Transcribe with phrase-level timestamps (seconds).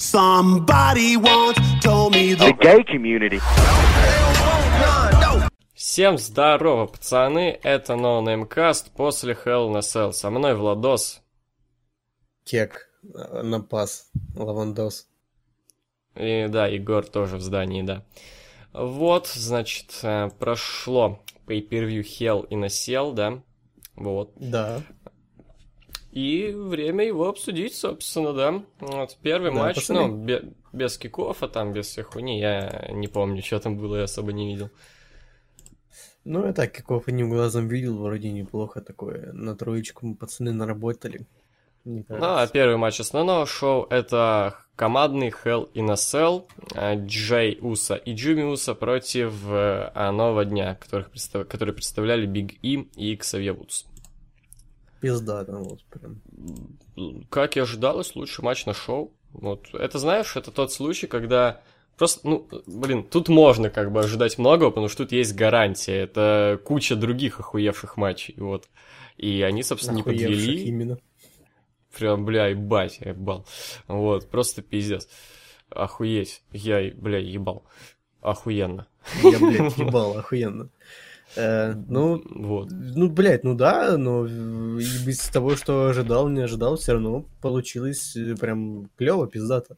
[0.00, 3.38] Somebody once told me the gay community.
[5.74, 10.12] Всем здорово, пацаны, это No Name Cast после Hell in a Cell.
[10.12, 11.20] Со мной Владос.
[12.44, 15.06] Кек э, на пас, Лавандос.
[16.16, 18.02] И да, Егор тоже в здании, да.
[18.72, 23.42] Вот, значит, э, прошло pay-per-view Hell in a Cell, да?
[23.96, 24.32] Вот.
[24.36, 24.80] Да.
[26.12, 28.62] И время его обсудить, собственно, да.
[28.80, 30.06] Вот, первый Да, матч, пацаны.
[30.08, 30.42] ну, бе-
[30.72, 34.52] без кикофа, там, без всех хуйни, я не помню, что там было, я особо не
[34.52, 34.70] видел.
[36.24, 39.32] Ну, я так, какого одним глазом видел, вроде неплохо такое.
[39.32, 41.26] На троечку мы пацаны наработали.
[41.84, 47.94] Ну, а первый матч основного шоу это командный Hell in a Cell, э, Джей Уса
[47.94, 53.16] и Джимми Уса против э, а, Нового Дня, которых представ- которые представляли Биг И и
[53.16, 53.84] Ксавье Вудс.
[55.00, 56.20] Пизда там вот прям.
[57.30, 59.12] Как и ожидалось, лучший матч на шоу.
[59.32, 59.72] Вот.
[59.72, 61.62] Это, знаешь, это тот случай, когда
[61.96, 65.96] просто, ну, блин, тут можно как бы ожидать многого, потому что тут есть гарантия.
[65.96, 68.68] Это куча других охуевших матчей, вот.
[69.16, 70.64] И они, собственно, не подвели.
[70.64, 70.98] именно.
[71.96, 73.46] Прям, бля, ебать, я ебал.
[73.88, 75.08] Вот, просто пиздец.
[75.70, 76.42] Охуеть.
[76.52, 77.64] Я, бля, ебал.
[78.20, 78.86] Охуенно.
[79.22, 80.70] Я, блядь, ебал, охуенно.
[81.36, 82.68] Э, ну, Вот.
[82.70, 87.24] ну, блядь, ну да, но э, и без того, что ожидал, не ожидал, все равно
[87.40, 89.76] получилось э, прям клево, пиздато.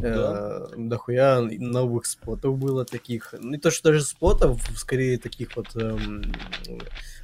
[0.00, 0.66] Да.
[0.72, 3.34] Э, Дохуя новых спотов было таких.
[3.38, 6.22] Ну, не то, что даже спотов, скорее таких вот эм,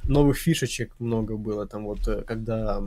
[0.03, 1.65] новых фишечек много было.
[1.67, 2.81] Там вот, э, когда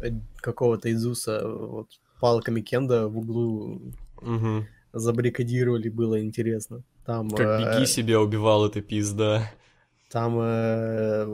[0.00, 1.88] э, какого-то Изуса э, вот
[2.20, 3.80] палками Кенда в углу
[4.22, 4.66] Мгм.
[4.92, 6.82] забаррикадировали, было интересно.
[7.04, 9.50] Там, Как э, беги себя убивал, это пизда.
[10.16, 11.26] Там э,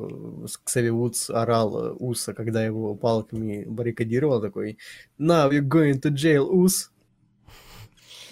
[0.64, 4.77] Ксави Вудс орал э, Уса, когда его палками баррикадировал, такой
[5.20, 6.91] «Now you're going to jail, Ус!»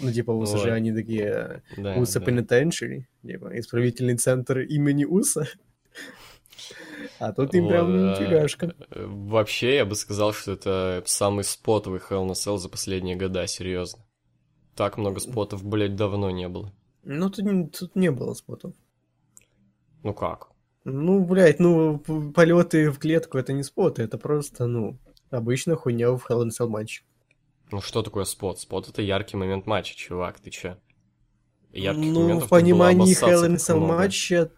[0.01, 0.47] Ну, типа, Ой.
[0.47, 2.27] же, они такие Да, Уса да.
[2.27, 5.47] Penitentiary, типа, исправительный центр имени Уса.
[7.20, 8.14] А тут им прям Вот, да.
[8.17, 8.74] фигашка.
[8.91, 13.47] Э, Вообще, я бы сказал, что это самый спотовый Hell a Cell за последние года,
[13.47, 14.05] серьезно.
[14.74, 16.73] Так много спотов, блядь, давно не было.
[17.05, 18.74] Ну, тут, тут не было спотов.
[20.02, 20.48] Ну как?
[20.84, 21.98] Ну, блядь, ну,
[22.34, 24.98] полеты в клетку это не споты, это просто, ну,
[25.30, 27.02] обычная хуйня в Hell in Cell матче.
[27.70, 28.58] Ну что такое спот?
[28.58, 30.77] Спот это яркий момент матча, чувак, ты чё?
[31.72, 34.50] Ярких ну, моментов в понимании Hell in Cell матча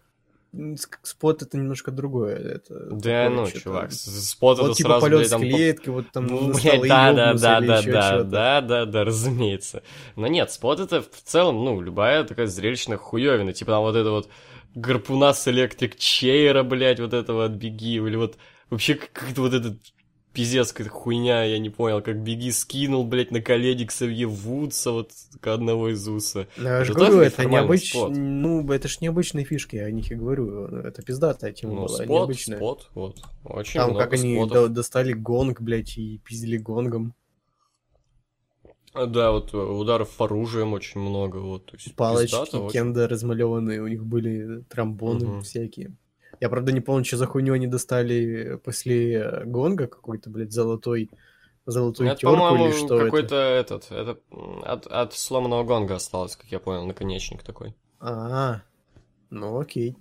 [1.01, 2.37] спот это немножко другое.
[2.37, 5.41] Это Да ну, чувак, спот Вот это типа сразу, полет блядь, там...
[5.41, 9.83] клетки, вот там Ну, блядь, да, да, да, да, да, да, да, да, разумеется.
[10.15, 14.11] Но нет, спот это в целом, ну, любая такая зрелищная хуёвина, типа там вот это
[14.11, 14.29] вот
[14.75, 18.37] гарпуна с электрик чейра, блядь, вот этого от Беги, или вот
[18.69, 19.77] вообще как- как-то вот этот
[20.33, 25.11] пиздец, какая-то хуйня, я не понял, как Беги скинул, блядь, на колени Ксавье Вудса, вот
[25.39, 26.47] к одного из Уса.
[26.57, 28.07] Я же Это говорю, тоже это необычно.
[28.09, 30.65] Ну, это ж необычные фишки, я о них и говорю.
[30.65, 32.57] Это пиздатая тема Ну, была, спот, необычная.
[32.57, 34.53] спот, вот, очень Там много как они спотов.
[34.53, 37.13] до- достали гонг, блядь, и пиздили гонгом.
[38.93, 42.79] А, Да, вот э, ударов оружием очень много, вот, то есть Палочки, пиздато очень.
[42.79, 45.41] кенда размалеванные, у них были тромбоны Мгм.
[45.41, 45.93] всякие.
[46.39, 51.09] Я, правда, не помню, что за хуйню они достали после э, гонга какой-то, блядь, золотой,
[51.65, 53.75] золотую Это, терку или что какой-то это.
[53.75, 54.19] этот, это
[54.65, 57.73] от, от сломанного гонга осталось, как я понял, наконечник такой.
[57.99, 58.61] А,
[59.29, 59.95] ну окей.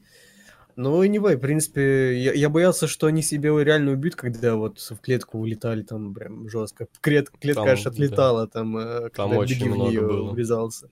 [0.76, 4.96] Ну, anyway, в принципе, я, я боялся, что они себе реально убьют, когда вот в
[5.00, 6.86] клетку улетали там прям жестко.
[7.00, 10.32] Клет, клетка Там, аж отлетала, там, э, Там когда очень Беги в много неё было.
[10.32, 10.88] врезался.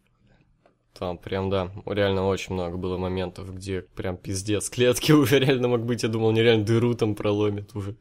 [0.99, 5.81] Там прям, да, реально очень много было моментов, где прям пиздец клетки уже реально мог
[5.83, 7.97] быть, я думал, нереально дыру там проломит уже.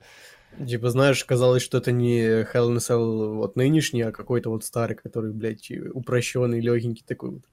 [0.67, 4.97] Типа, знаешь, казалось, что это не Hell in Cell вот нынешний, а какой-то вот старый,
[4.97, 7.43] который, блядь, упрощенный, легенький такой вот,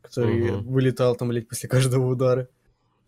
[0.00, 0.64] который Мгм.
[0.64, 2.48] вылетал там, блядь, после каждого удара.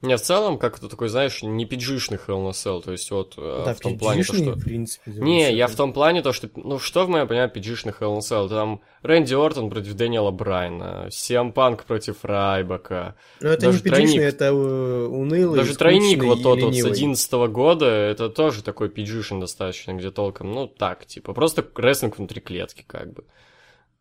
[0.03, 3.35] Не, в целом, как это такой, знаешь, не пиджишный Hell a Cell, то есть вот
[3.37, 4.53] э, да, в том плане то, что...
[4.53, 5.11] в принципе.
[5.11, 8.21] Не, я в том плане то, что, ну, что в моем понимании пиджишный Hell a
[8.21, 8.49] Cell?
[8.49, 14.21] Там Рэнди Ортон против Дэниела Брайна, Сиам Панк против Райбака, Ну, это даже не тройник.
[14.23, 16.93] это э, унылый, Даже тройник вот тот вот с ленивый.
[16.93, 22.41] 11 года, это тоже такой пиджишин достаточно, где толком, ну, так, типа, просто рестлинг внутри
[22.41, 23.25] клетки, как бы.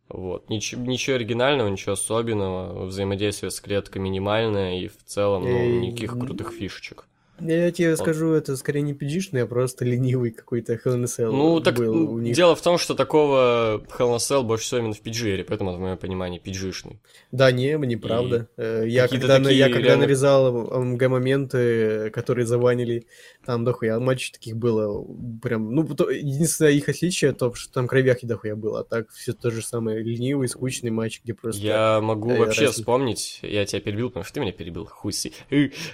[0.10, 0.50] Вот.
[0.50, 6.14] Ничего, ничего оригинального, ничего особенного, взаимодействие с клеткой минимальное, и в целом, ну, Эй, никаких
[6.14, 7.06] крутых фишечек.
[7.42, 11.76] Я тебе скажу, это скорее не пиджишный, а просто ленивый какой-то Hell in Ну, так
[11.76, 12.36] был у них.
[12.36, 15.98] дело в том, что такого Hell in больше всего именно в PG, поэтому, в моем
[15.98, 17.00] понимании, пиджишный.
[17.32, 18.48] Да, не, неправда.
[18.58, 23.06] Э, Я когда, на- я такие когда реально- нарезал МГ-моменты, которые заванили,
[23.46, 25.06] там дохуя матчей таких было.
[25.42, 29.34] Прям, ну, то- единственное их отличие, то, что там кровяхи дохуя было, а так все
[29.34, 30.02] то же самое.
[30.04, 31.62] Ленивый, скучный матч, где просто...
[31.62, 35.34] Я могу э, вообще раз- вспомнить, я тебя перебил, потому что ты меня перебил, хуйси.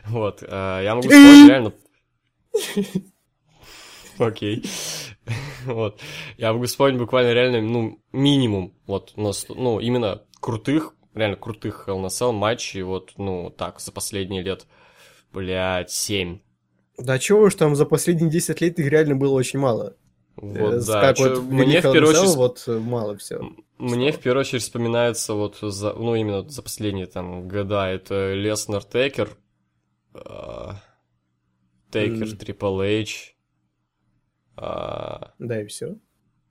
[0.07, 1.73] Вот, а, я могу вспомнить реально...
[4.17, 4.63] Окей.
[5.65, 5.99] Вот.
[6.37, 11.85] Я могу вспомнить буквально реально, ну, минимум, вот, на сто- ну, именно крутых, реально крутых
[11.87, 14.67] Hell Cell матчей, вот, ну, так, за последние лет,
[15.33, 16.39] блядь, семь.
[16.97, 19.95] Да чего уж там за последние 10 лет их реально было очень мало.
[20.37, 21.01] Вот, Э, да.
[21.01, 23.41] как чё- вот мне в первую очередь вот э, мало все.
[23.79, 28.83] Мне в первую очередь вспоминается вот за, ну именно за последние там года это Леснер
[28.83, 29.29] Тейкер,
[31.99, 32.37] Тейкер.
[32.37, 33.35] Трипл Эйч,
[34.57, 35.95] а, Да и все.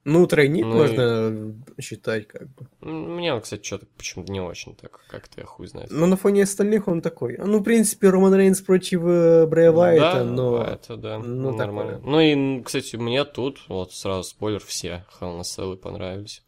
[0.07, 2.67] Ну, тройник Ну и- можно считать как бы.
[2.81, 5.89] мне он, кстати, что-то почему-то не очень так, как-то я хуй знает.
[5.89, 7.37] Но на фоне остальных он такой.
[7.39, 10.63] Ну, в принципе, Роман Рейнс против э, Брэя Вайта, да, но...
[10.63, 11.93] это да, ну, ну, нормально.
[11.93, 12.11] такое.
[12.11, 16.43] Ну и, кстати, мне тут, вот сразу спойлер, все Hell Cell понравились.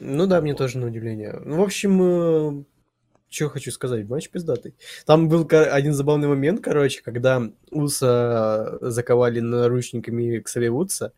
[0.00, 1.40] Ну да, мне тоже на удивление.
[1.44, 2.66] Ну, в общем,
[3.30, 4.74] что хочу сказать, матч пиздатый.
[5.06, 11.12] Там был один забавный момент, короче, когда Уса заковали наручниками к Вудса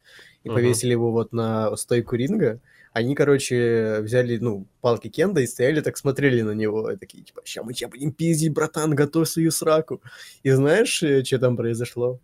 [0.44, 0.56] и Мгм.
[0.56, 2.60] повесили его вот на стойку ринга.
[2.92, 7.40] Они, короче, взяли, ну, палки Кенда и стояли так, смотрели на него, и такие, типа,
[7.46, 10.02] ща мы тебя будем пиздить, братан, готовь свою сраку.
[10.42, 12.20] И знаешь, что там произошло?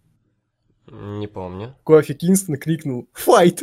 [0.91, 1.75] Не помню.
[1.85, 3.63] Кофи Кингстон крикнул «Файт!»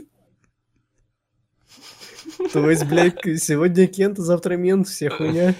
[2.53, 5.53] То есть, блядь, сегодня Кент, а завтра Мент, вся хуйня.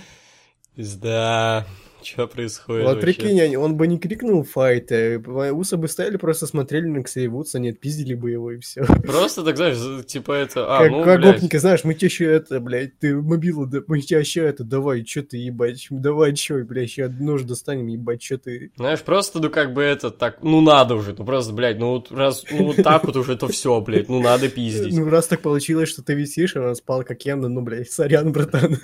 [0.77, 1.65] Да,
[2.05, 3.19] что происходит Вот вообще?
[3.19, 7.59] прикинь, он бы не крикнул файт, э, Усы бы стояли, просто смотрели на Ксей Вудса,
[7.59, 8.85] не отпиздили бы его и все.
[9.03, 10.77] Просто так, знаешь, типа это...
[10.77, 11.35] А, как ну, как блядь.
[11.35, 15.03] гопники, знаешь, мы тебе еще это, блядь, ты мобилу, да, мы тебе еще это, давай,
[15.05, 18.71] что ты, ебать, давай, че, блядь, еще нож достанем, ебать, что ты...
[18.75, 22.11] Знаешь, просто, ну, как бы это так, ну, надо уже, ну, просто, блядь, ну, вот
[22.11, 24.95] раз, ну, вот так вот уже, то все, блядь, ну, надо пиздить.
[24.95, 28.31] Ну, раз так получилось, что ты висишь, а он спал как Кенда, ну, блядь, сорян,
[28.31, 28.77] братан.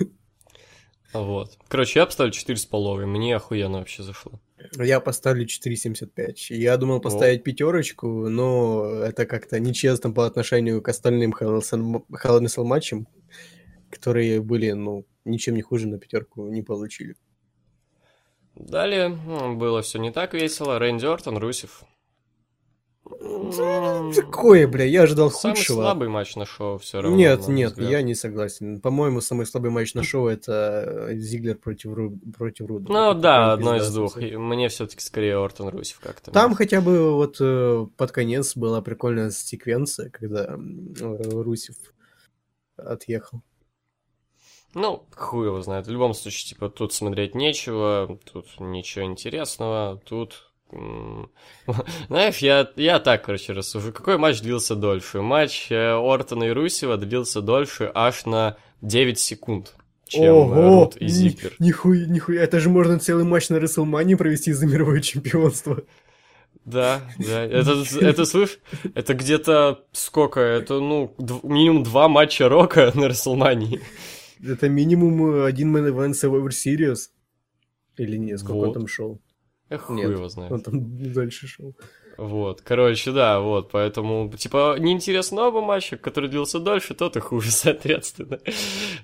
[1.12, 1.58] Вот.
[1.68, 4.40] Короче, я поставлю 4,5, мне охуенно вообще зашло.
[4.78, 6.34] Я поставлю 4.75.
[6.50, 13.08] Я думал поставить пятерочку, но это как-то нечестно по отношению к остальным Cell матчам,
[13.90, 17.16] которые были, ну, ничем не хуже на пятерку не получили.
[18.54, 20.78] Далее было все не так весело.
[20.78, 21.84] Рэнди Ортон, Русев.
[23.20, 25.82] М, Такое, бля, я ожидал Самый худшего.
[25.82, 27.16] слабый матч на шоу все равно.
[27.16, 27.90] Нет, нет, взгляд.
[27.90, 28.80] я не согласен.
[28.80, 32.18] По-моему, самый слабый матч на шоу это Зиглер против, Ру...
[32.36, 32.92] против Руда.
[32.92, 34.18] Ну да, одно из двух.
[34.18, 36.30] И Мне все-таки скорее Ортон Русев как-то.
[36.30, 41.76] Там хотя бы вот э, под конец была прикольная секвенция, когда э, Русев
[42.76, 43.42] отъехал.
[44.74, 45.86] Ну, хуй его знает.
[45.86, 50.51] В любом случае, типа, тут смотреть нечего, тут ничего интересного, тут...
[52.08, 53.92] Знаешь, я, я так, короче, рассужу.
[53.92, 55.20] Какой матч длился дольше?
[55.22, 59.74] Матч э, Ортона и Русева длился дольше аж на 9 секунд,
[60.06, 60.54] чем э, Ого!
[60.54, 61.54] Рут и Зиглер.
[61.58, 65.82] Нихуя, нихуя, это же можно целый матч на Рестлмании провести за мировое чемпионство.
[66.64, 67.44] Да, да.
[67.44, 68.58] Это, это слышь,
[68.94, 70.40] это где-то сколько?
[70.40, 73.80] Это, ну, дв- минимум два матча Рока на Расселмании.
[74.44, 77.08] Это минимум э, один event Survivor Series.
[77.96, 78.74] Или нет, сколько Вот.
[78.74, 79.20] там шел?
[79.72, 80.52] Эх, хуй Нет, его знает.
[80.52, 81.74] Он там дальше шел.
[82.18, 87.50] Вот, короче, да, вот, поэтому, типа, неинтересно оба матча, который длился дольше, тот и хуже,
[87.50, 88.38] соответственно.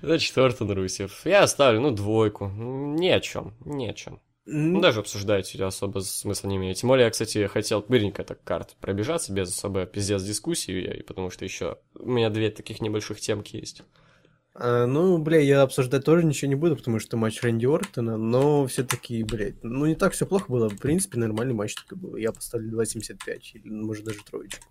[0.01, 1.25] Значит, Ортон Русев.
[1.25, 2.47] Я оставлю, ну, двойку.
[2.47, 4.21] Ни о чем, ни о чем.
[4.45, 6.77] Ну, даже обсуждать особо смысла не имеет.
[6.77, 11.45] Тем более, я, кстати, хотел быренько так карт пробежаться без особо пиздец дискуссии, потому что
[11.45, 13.83] еще у меня две таких небольших темки есть.
[14.61, 18.67] А, ну, бля, я обсуждать тоже ничего не буду, потому что матч Рэнди Ортона, но
[18.67, 20.69] все-таки, блядь, ну не так все плохо было.
[20.69, 22.15] В принципе, нормальный матч такой был.
[22.17, 24.65] Я поставлю 2.75, или может даже троечку.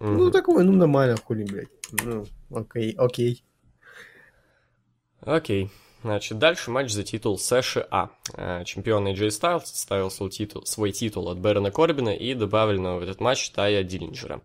[0.00, 0.30] Ну, Мгм.
[0.32, 1.68] такой, ну нормально, хули, блядь.
[2.04, 3.42] Ну, окей, окей.
[5.20, 5.70] Окей.
[6.02, 8.10] Значит, дальше матч за титул США.
[8.34, 13.02] Э, Чемпион AJ Styles ставил свой титул, свой титул от Бэрона Корбина и добавленного в
[13.02, 14.42] этот матч Тая Диллинджера.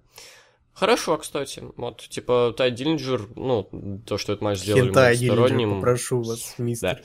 [0.73, 1.63] Хорошо, кстати.
[1.77, 3.67] Вот, типа, Тай Диллинджер, ну,
[4.05, 5.75] то, что этот матч сделали Хентай многосторонним...
[5.75, 7.01] попрошу вас, мистер.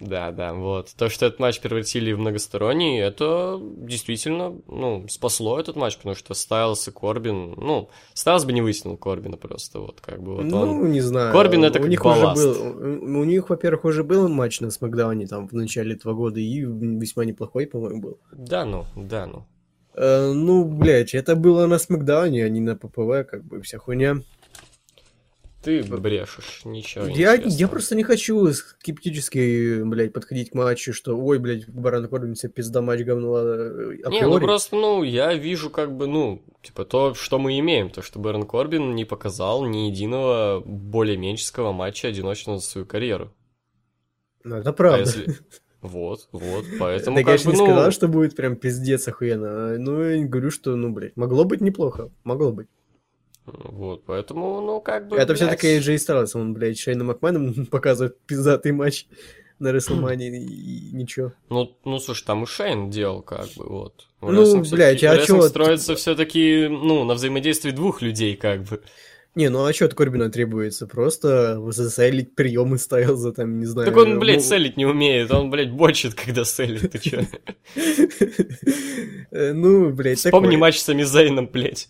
[0.00, 0.92] Да, да, вот.
[0.96, 6.34] То, что этот матч превратили в многосторонний, это действительно, ну, спасло этот матч, потому что
[6.34, 10.60] Стайлс и Корбин, ну, Стайлс бы не вытянул Корбина просто, вот, как бы, вот ну,
[10.60, 10.92] он...
[10.92, 11.32] не знаю.
[11.32, 12.40] Корбин это у как них балласт.
[12.40, 16.38] уже был, у них, во-первых, уже был матч на Смакдауне там в начале этого года,
[16.38, 18.20] и весьма неплохой, по-моему, был.
[18.30, 19.46] Да, ну, да, ну.
[19.98, 24.22] Э, ну, блядь, это было на Смакдауне, а не на ППВ, как бы, вся хуйня.
[25.60, 31.40] Ты брешешь, ничего Я, я просто не хочу скептически, блядь, подходить к матчу, что, ой,
[31.40, 35.96] блядь, Баран Корбин себе пизда матч говно э, Не, ну просто, ну, я вижу как
[35.96, 40.62] бы, ну, типа то, что мы имеем, то, что Бэрон Корбин не показал ни единого
[40.64, 43.34] более менческого матча одиночного за свою карьеру.
[44.44, 45.00] Ну, это А правда.
[45.00, 45.38] если...
[45.80, 47.64] Вот, вот, поэтому Так я же не ну...
[47.66, 49.78] сказал, что будет прям пиздец охуенно.
[49.78, 52.10] Ну, я говорю, что, ну, блядь, могло быть неплохо.
[52.24, 52.68] Могло быть.
[53.46, 58.72] Вот, поэтому, ну, как бы, Это все-таки AJ Styles, он, блядь, Шейна Макменом показывает пиздатый
[58.72, 59.06] матч
[59.58, 61.32] на Рестлмании и ничего.
[61.48, 64.06] Ну, ну, слушай, там и Шейн делал, как бы, вот.
[64.20, 68.82] Ну, блядь, а чё, строится все таки ну, на взаимодействии двух людей, как бы.
[69.38, 70.88] Не, ну а что от Корбина требуется?
[70.88, 73.86] Просто заселить приемы Стайлза, там, не знаю.
[73.86, 77.20] Так он, блядь, ну- селить не умеет, он, блядь, бочит, когда селит, ты чё?
[79.30, 81.88] Э, Ну, блядь, Вспомни матч с Амизейном, блядь.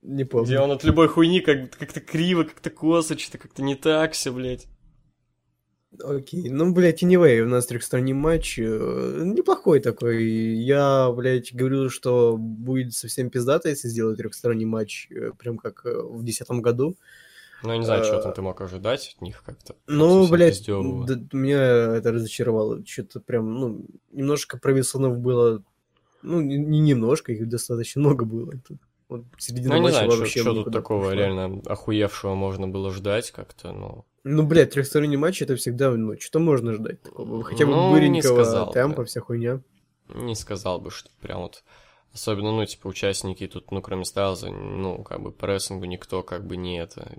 [0.00, 0.60] Не Где помню.
[0.62, 4.66] он от любой хуйни как- как-то криво, как-то косо, что-то как-то не так все, блядь.
[6.00, 10.24] Окей, ну, блядь, anyway, у нас трехсторонний матч, э, неплохой такой.
[10.24, 16.00] Я, блядь, говорил, что будет совсем пиздато, если сделать трехсторонний матч, э, прям как э,
[16.02, 16.96] в десятом году.
[17.62, 19.76] Ну, я не знаю, что там ты мог ожидать от них как-то.
[19.86, 20.74] Ну, блядь, да,
[21.32, 22.84] меня это разочаровало.
[22.84, 25.62] Что-то прям, ну, немножко провисонов было,
[26.22, 28.52] ну, не немножко, их достаточно много было.
[28.66, 28.78] Тут
[29.08, 31.14] вот середина Ну, не знаю, что, вообще что тут никуда такого пошла.
[31.14, 34.04] реально охуевшего можно было ждать как-то, ну...
[34.24, 37.42] Ну, блядь, трехсторонний матч это всегда, ну, что можно ждать такого?
[37.42, 39.04] Хотя бы Ну, быренького сказал темпа, бы.
[39.06, 39.60] вся хуйня.
[40.14, 41.64] Не сказал бы, что прям вот...
[42.12, 46.46] Особенно, ну, типа, участники тут, ну, кроме Стайлза, ну, как бы по рестлингу никто как
[46.46, 47.10] бы не это...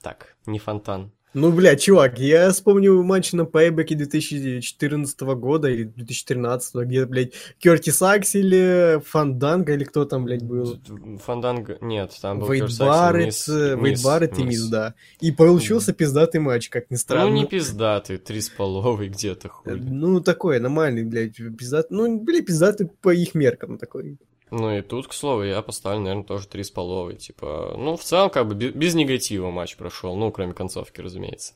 [0.00, 1.10] Так, не фонтан.
[1.36, 8.00] Ну, блядь, чувак, я вспомню матч на Пейбеке 2014 года или 2013, где, блядь, Кертис
[8.00, 10.80] Аксель, Фанданга или кто там, блядь, был?
[11.22, 11.76] Фанданго...
[11.82, 14.66] Нет, там был Вейд Барретт, э, Вейд Барретт и Мисс.
[14.68, 14.94] Да.
[15.20, 17.28] И получился пиздатый матч, как ни странно.
[17.28, 19.78] Ну, не пиздатый, три с половой где-то Э, хуй.
[19.78, 21.94] Ну, такой, нормальный, блядь, пиздатый.
[21.94, 24.16] Ну, блядь, пиздатый по их меркам такой.
[24.50, 27.16] Ну и тут, к слову, я поставлю, наверное, тоже три с половой.
[27.16, 31.54] Типа, ну, в целом, как бы бе- без негатива матч прошел, ну, кроме концовки, разумеется.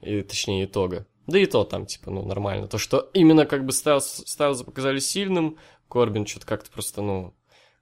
[0.00, 1.06] И, точнее, итога.
[1.28, 2.66] Да и то там, типа, ну, нормально.
[2.66, 5.56] То, что именно как бы Стайлз, Стайлза показали сильным,
[5.88, 7.32] Корбин что-то как-то просто, ну,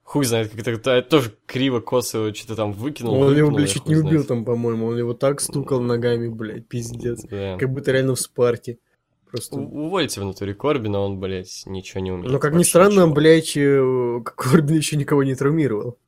[0.03, 3.15] хуй знает, как-то это тоже криво, косо его что-то там выкинул.
[3.15, 4.29] он его, выпнул, блядь, чуть не убил знает.
[4.29, 4.89] там, по-моему.
[4.89, 7.23] Он его так стукал ногами, блядь, пиздец.
[7.23, 7.57] Да.
[7.59, 8.79] Как будто реально в спарте.
[9.31, 9.57] Просто...
[9.57, 12.33] У- Увольте в натуре Корбина, он, блядь, ничего не умеет.
[12.33, 13.15] Ну, как ни странно, ничего.
[13.15, 15.99] блядь, э, Корбин еще никого не травмировал.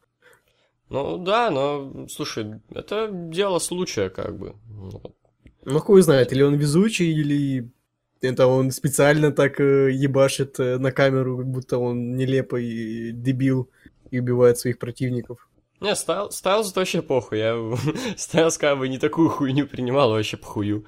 [0.88, 4.54] Ну, да, но, слушай, это дело случая, как бы.
[5.64, 7.70] Ну, хуй знает, или он везучий, или
[8.20, 13.70] это он специально так э, ебашит э, на камеру, как будто он нелепый дебил
[14.10, 15.48] и убивает своих противников.
[15.80, 17.38] Не, Стайл, Стайлзу вообще похуй.
[17.38, 17.56] Я
[18.16, 20.84] Стайлз как бы не такую хуйню принимал, а вообще похую.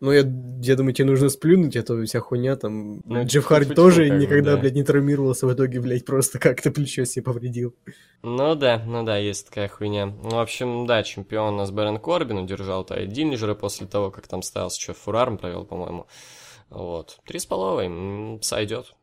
[0.00, 3.00] Ну, я, я думаю, тебе нужно сплюнуть, а то вся хуйня там...
[3.04, 4.60] Ну, Джефф Харди тоже как никогда, да.
[4.60, 7.74] блядь, не травмировался, в итоге, блядь, просто как-то плечо себе повредил.
[8.22, 10.06] Ну да, ну да, есть такая хуйня.
[10.06, 14.28] Ну, в общем, да, чемпион у нас Бэрон Корбин удержал Тай Диллинджера после того, как
[14.28, 16.06] там Стайлз что, фурарм провел, по-моему.
[16.70, 17.18] Вот.
[17.26, 18.94] Три с половой, сойдет.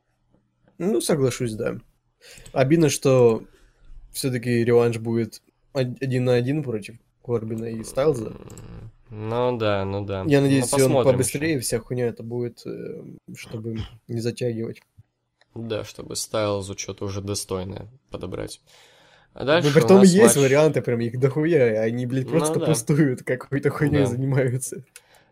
[0.77, 1.75] Ну, соглашусь, да.
[2.53, 3.43] Обидно, что
[4.13, 5.41] все-таки реванш будет
[5.73, 8.31] од- один на один против Корбина и Стайлза.
[9.17, 10.25] Ну да, ну да.
[10.27, 11.61] Я надеюсь, Ну, он побыстрее, ещё.
[11.61, 13.01] вся хуйня это будет, э,
[13.37, 13.77] чтобы
[14.09, 14.81] не затягивать.
[15.53, 18.59] Да, чтобы Стайлзу что-то уже достойное подобрать.
[19.33, 22.31] А дальше Ну, у притом нас есть матч- варианты, прям их дохуя, они, блядь, Ну
[22.31, 22.65] просто да.
[22.65, 24.05] пустуют, какой-то хуйней Да.
[24.07, 24.83] занимаются.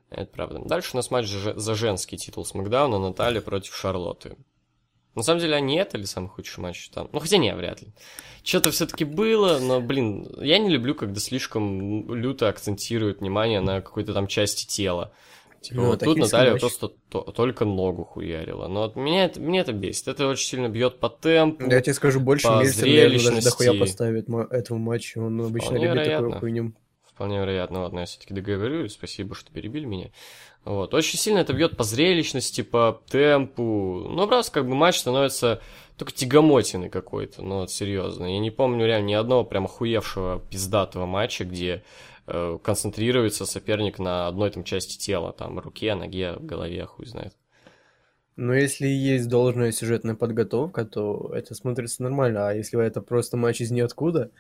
[0.10, 0.62] Это правда.
[0.66, 4.38] Дальше у нас матч за женский титул Смакдауна Наталья против Шарлотты.
[5.16, 7.08] На самом деле, они это ли самый худший матч там?
[7.12, 7.90] Ну, хотя не, вряд ли.
[8.44, 14.14] Что-то все-таки было, но, блин, я не люблю, когда слишком люто акцентируют внимание на какой-то
[14.14, 15.14] там части тела.
[15.62, 16.60] Типа, Ну, вот тут Наталья матч.
[16.62, 18.68] просто то- только ногу хуярила.
[18.68, 20.10] Но вот меня это, меня это бесит.
[20.10, 21.70] Это очень сильно бьет по темпу.
[21.70, 25.86] Я тебе скажу больше, по Мельцер, наверное, даже дохуя поставит этому матчу, он обычно Вполне
[25.86, 26.40] любит такую вероятно.
[26.40, 26.74] хуйню.
[27.06, 30.10] Вполне вероятно, ладно, я все-таки договорю, спасибо, что перебили меня.
[30.66, 30.94] Вот.
[30.94, 34.08] Очень сильно это бьет по зрелищности, по темпу.
[34.10, 35.62] Ну, просто как бы матч становится
[35.98, 38.26] только тягомотиной какой-то, ну, вот серьезно.
[38.26, 41.84] Я не помню реально ни одного прям охуевшего пиздатого матча, где
[42.28, 47.34] э, концентрируется соперник на одной там части тела, там, руке, ноге, голове, хуй знает.
[48.36, 52.48] Но если есть должная сюжетная подготовка, то это смотрится нормально.
[52.48, 54.32] А если это просто матч из ниоткуда,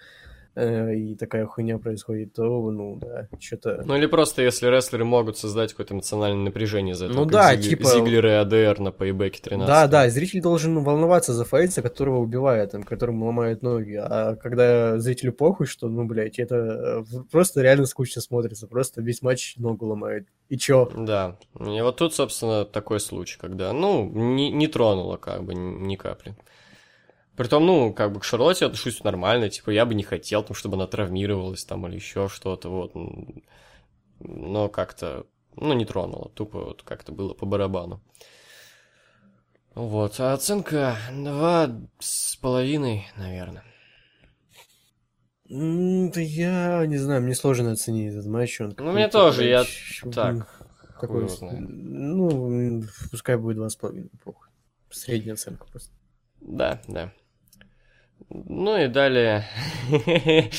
[0.55, 3.83] э, и такая хуйня происходит, то, ну, да, что-то...
[3.85, 7.17] Ну или просто если рестлеры могут создать какое-то эмоциональное напряжение из этого.
[7.17, 9.67] Ну да, Зиг- типа- Зиглер и АДР на пейбеке 13.
[9.67, 13.95] Да, да, зритель должен волноваться за фейса, которого убивают, там, которому ломают ноги.
[13.95, 18.67] А когда зрителю похуй, что, ну, блядь, это э, просто реально скучно смотрится.
[18.67, 20.27] Просто весь матч ногу ломает.
[20.49, 20.91] И чё?
[20.95, 25.95] Да, и вот тут, собственно, такой случай, когда, ну, не, не тронуло как бы ни
[25.95, 26.35] капли.
[27.35, 30.75] Притом, ну, как бы к Шарлотте отношусь нормально, типа, я бы не хотел, там, чтобы
[30.75, 32.91] она травмировалась там или еще что-то, вот.
[34.19, 35.25] Но как-то,
[35.55, 38.01] ну, не тронуло, тупо вот как-то было по барабану.
[39.73, 43.63] Вот, а оценка два с половиной, наверное.
[45.49, 48.61] Да я не знаю, мне сложно оценить этот матч.
[48.61, 49.65] Он Ну, мне тоже, я
[50.11, 50.63] так,
[51.01, 54.47] Такой, ну, пускай будет два с половиной, похуй.
[54.91, 55.91] Средняя оценка просто.
[56.39, 57.11] Да, да.
[58.29, 59.45] Ну и далее...
[60.25, 60.49] И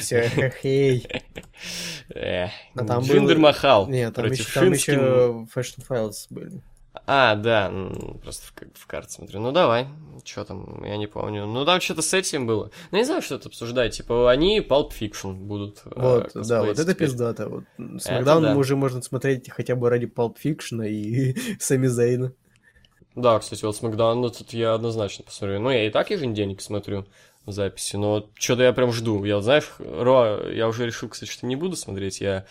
[0.00, 1.06] все, хей.
[2.14, 4.92] Э, А там был- Джиндер Махал Нет, там против еще, там еще
[5.54, 6.62] Fashion Files были.
[7.06, 7.70] А, да,
[8.22, 9.40] просто в, в карте смотрю.
[9.40, 9.86] Ну давай,
[10.24, 11.46] что там, я не помню.
[11.46, 12.70] Ну там что-то с этим было.
[12.90, 13.96] Ну не знаю, что это обсуждать.
[13.96, 15.82] Типа они Pulp Fiction будут.
[15.84, 17.08] э, Вот, да, косплеить вот это теперь.
[17.08, 17.48] пиздато.
[17.48, 17.64] Вот,
[18.00, 18.56] с Это Макдауном да.
[18.58, 22.32] уже можно смотреть хотя бы ради Pulp Fiction и Сами Зейна.
[23.16, 25.58] Да, кстати, вот Смакдаун, тут я однозначно посмотрю.
[25.58, 27.06] Ну я и так еженедельник смотрю
[27.46, 29.24] в записи, но что-то я прям жду.
[29.24, 32.20] Я, знаешь, Ро, я уже решил, кстати, что не буду смотреть.
[32.20, 32.44] Я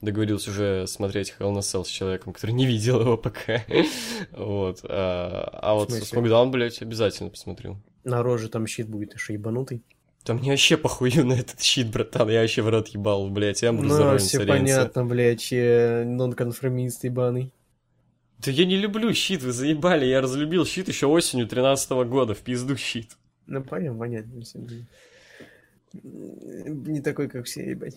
[0.00, 3.62] договорился уже смотреть Hell a Cell с человеком, который не видел его пока.
[4.32, 4.80] Вот.
[4.84, 5.92] А а вот?
[5.92, 7.76] Смакдаун, блядь, обязательно посмотрю.
[8.04, 9.82] На роже там щит будет еще ебанутый.
[10.24, 12.30] Да мне вообще похую на этот щит, братан.
[12.30, 13.62] Я вообще в рот ебал, блядь.
[13.62, 17.52] Я Ну, все понятно, блядь, э, нонконформист ебаный.
[18.38, 20.06] Да я не люблю щит, вы заебали.
[20.06, 22.34] Я разлюбил щит еще осенью 13 года.
[22.34, 23.16] В пизду щит.
[23.46, 24.42] Ну, понятно, понятно.
[24.42, 24.60] всё.
[25.92, 27.96] Не такой, как все, ебать.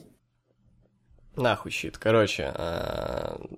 [1.35, 1.97] Нахуй щит.
[1.97, 2.53] Короче,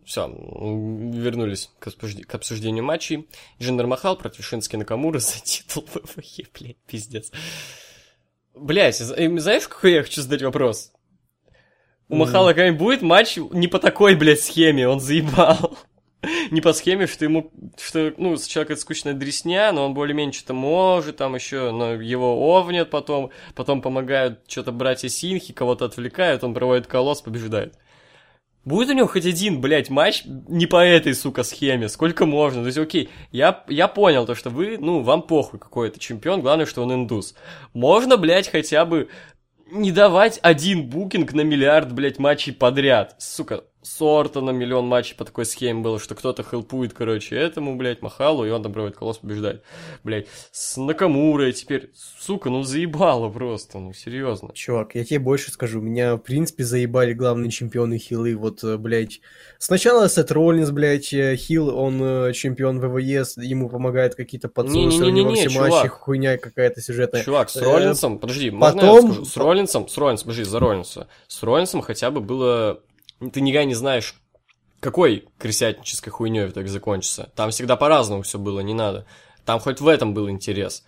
[0.06, 3.28] все, вернулись к, к обсуждению матчей.
[3.60, 7.32] Джиндер Махал против Шински Накамура за титул ВВЕ, блядь, пиздец.
[8.56, 8.92] Э,
[9.40, 10.92] знаешь, какой я хочу задать вопрос?
[12.10, 12.16] У.
[12.16, 15.78] Махала когда-нибудь будет матч не по такой, блядь, схеме, он заебал.
[16.52, 20.54] Не по схеме, что ему, что, ну, сначала какая-то скучная дресня, но он более-менее что-то
[20.54, 26.54] может, там еще, но его овнят потом, потом помогают что-то братья Синхи, кого-то отвлекают, он
[26.54, 27.78] проводит колосс, побеждает.
[28.64, 31.90] Будет у него хоть один, блядь, матч не по этой, сука, схеме?
[31.90, 32.62] Сколько можно?
[32.62, 36.40] То есть, окей, я, я понял то, что вы, ну, вам похуй, какой это чемпион,
[36.40, 37.36] главное, что он индус.
[37.74, 39.10] Можно, блядь, хотя бы
[39.70, 43.16] не давать один букинг на миллиард, блядь, матчей подряд.
[43.20, 48.02] Сука, сорта на миллион матчей по такой схеме было, что кто-то хелпует, короче, этому, блядь,
[48.02, 49.64] Махалу, и он там проводит колосс, побеждает.
[50.04, 54.52] Блядь, с Накамурой теперь, сука, ну заебало просто, ну серьезно.
[54.54, 59.22] Чувак, я тебе больше скажу, меня, в принципе, заебали главные чемпионы хилы, вот, э, блядь.
[59.60, 65.48] Сначала Сет Роллинс, блядь, э, хил, он э, чемпион ВВЕ, ему помогают какие-то него Не-не-не-не,
[65.48, 65.92] все матчи, чувак.
[65.92, 67.24] хуйня какая-то сюжетная.
[67.24, 69.26] Чувак, с Роллинсом, подожди, можно я потом- скажу?
[69.26, 71.08] С Роллинсом, с Роллинсом, подожди, за Роллинса.
[71.28, 72.82] С Роллинсом хотя бы было...
[73.20, 74.16] Ты никогда не знаешь,
[74.80, 77.32] какой крысятнической хуйней так закончится.
[77.36, 79.06] Там всегда по-разному все было, не надо.
[79.46, 80.86] Там хоть в этом был интерес.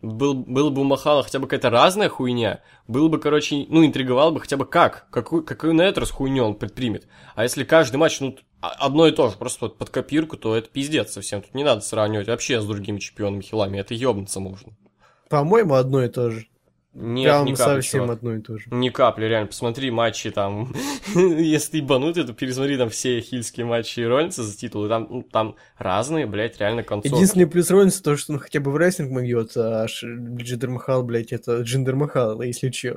[0.00, 4.30] Был, было бы у Махала хотя бы какая-то разная хуйня, было бы, короче, ну, интриговал
[4.30, 7.08] бы хотя бы как, какую, какую на этот раз хуйню он предпримет.
[7.34, 10.54] А если каждый матч, ну, а- одно и то же, просто вот под копирку, то
[10.54, 11.42] это пиздец совсем.
[11.42, 14.72] Тут не надо сравнивать вообще с другими чемпионами хилами, это ебнуться можно.
[15.28, 16.46] По-моему, одно и то же.
[17.00, 18.16] Нет, Прям ни капли, совсем чувак.
[18.16, 18.64] одно и то же.
[18.72, 20.74] Ни капли, реально, посмотри матчи там.
[21.14, 24.88] Если ты ебанутый, то пересмотри там все хильские матчи Роллинса за титулы.
[24.88, 27.14] Там, ну, там разные, блядь, реально концовки.
[27.14, 31.32] Единственный плюс Роллинса то, что он хотя бы в рестлинг могет, а Джиндер Махал, блядь,
[31.32, 32.96] это Джиндер Махал, если чё.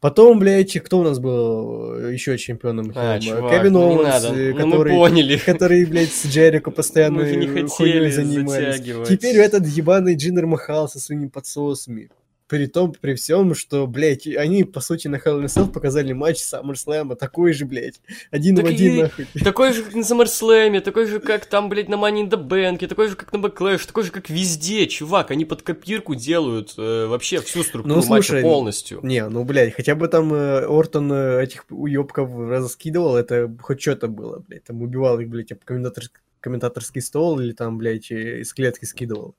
[0.00, 2.92] Потом, блядь, кто у нас был еще чемпионом?
[2.94, 5.36] А, чувак, Кевин ну Оуэнс, э, Ну, мы который, поняли.
[5.46, 7.24] который, блядь, с Джерико постоянно
[7.68, 8.76] хуйней занимались.
[8.76, 9.08] затягивать.
[9.08, 12.10] Теперь этот ебаный Джиндер Махал со своими подсосами.
[12.48, 16.38] При том, при всем, что, блядь, они, по сути, на Hell in Cell показали матч
[16.42, 19.26] SummerSlam, такой же, блядь, один Так в один, и- нахуй.
[19.44, 22.86] Такой же, как на SummerSlam, такой же, как там, блядь, на Money in the Bank,
[22.86, 25.30] такой же, как на Backlash, такой же, как везде, чувак.
[25.30, 29.00] Они под копирку делают э, вообще всю структуру Ну, слушай, матча полностью.
[29.02, 34.08] Не, ну, блядь, хотя бы там э, Ортон э, этих уёбков раскидывал, это хоть что-то
[34.08, 34.64] было, блядь.
[34.64, 36.08] Там убивал их, блядь, об комментатор-
[36.40, 39.34] комментаторский стол или там, блядь, э, из клетки скидывал.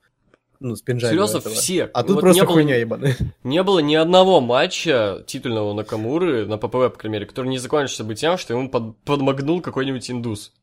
[0.61, 1.55] Ну, с пинжами Серьезно, этого.
[1.55, 1.85] все.
[1.85, 3.15] А тут Вот просто не было- хуйня ебаная.
[3.43, 8.03] Не было ни одного матча титульного Накамуры на ППВ, по крайней мере, который не закончился
[8.03, 10.53] бы тем, что ему под- подмогнул какой-нибудь индус.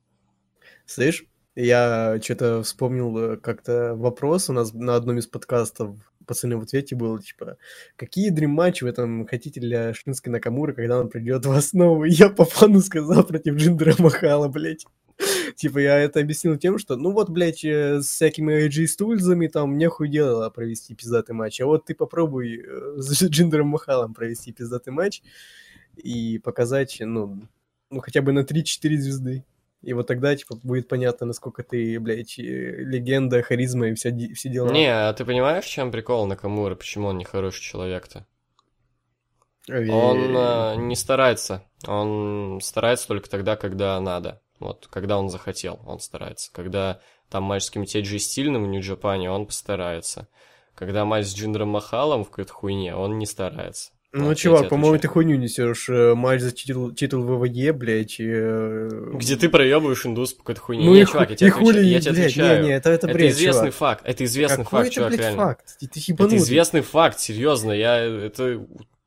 [0.85, 6.63] Слышь, я что-то вспомнил э, как-то вопрос у нас на одном из подкастов пацаны в
[6.63, 7.57] ответе было, типа,
[7.95, 12.05] какие дрим-матчи вы там хотите для Шински Накамура, когда он придет в основу?
[12.05, 14.85] И я по фану сказал против Джиндера Махала, блядь.
[15.57, 19.79] Типа, я это объяснил тем, что, ну вот, блядь, э, с всякими AG стульзами там
[19.79, 21.61] нехуй дело провести пиздатый матч.
[21.61, 25.23] А вот ты попробуй э, с Джиндером Махалом провести пиздатый матч
[25.97, 27.49] и показать, ну,
[27.91, 29.45] ну хотя бы на 3-4 звезды.
[29.83, 34.49] И вот тогда, типа, будет понятно, насколько ты, блядь, э, легенда, харизма и вся, все
[34.49, 34.71] дела.
[34.73, 36.75] Не, а ты понимаешь, в чем прикол Накамура?
[36.75, 38.27] Почему он не хороший человек-то?
[39.69, 41.65] Э, Он э, не старается.
[41.87, 44.41] Он старается только тогда, когда надо.
[44.59, 46.51] Вот, когда он захотел, он старается.
[46.53, 50.29] Когда там матч с каким-нибудь Эджи Стильным в Нью-Джапане, он постарается.
[50.75, 53.91] Когда матч с Джиндером Махалом в какой-то хуйне, он не старается.
[54.13, 55.01] Ну, Вот, чувак, по-моему, отвечаю.
[55.03, 55.89] ты хуйню несешь.
[55.91, 58.17] э, Матч за титул, титул ВВЕ, блядь.
[58.19, 60.85] э, Где ты проебываешь индус по какой-то хуйне.
[60.87, 61.87] Ну не, и, чувак, ху- я тебе и хули, отвечаю.
[61.91, 62.61] Я тебе блядь, отвечаю.
[62.63, 63.75] не, не, это, это это бред, известный чувак.
[63.75, 64.03] факт.
[64.07, 65.37] Это известный Какой факт, это, чувак, блядь, реально.
[65.43, 65.77] факт?
[65.81, 67.73] Ты, ты Это известный факт, серьезно.
[67.73, 68.67] Я это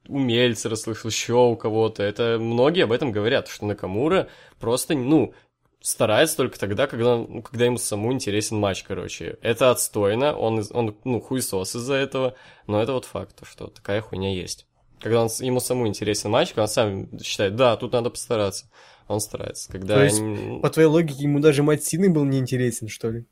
[0.10, 2.04] у Мельцера слышал, еще у кого-то.
[2.04, 4.28] Это многие об этом говорят, что Накамура
[4.60, 5.34] просто, ну,
[5.82, 9.38] старается только тогда, когда, ну, когда ему самому интересен матч, короче.
[9.42, 12.36] Это отстойно, он, он ну, хуесос из-за этого,
[12.68, 14.66] но это вот факт, что такая хуйня есть.
[15.00, 18.70] Когда он, ему самому интересен матч, когда он сам считает, да, тут надо постараться,
[19.08, 19.72] он старается.
[19.72, 19.96] Когда...
[19.96, 23.26] То есть, н- По твоей логике, ему даже матч Сины был неинтересен, что ли?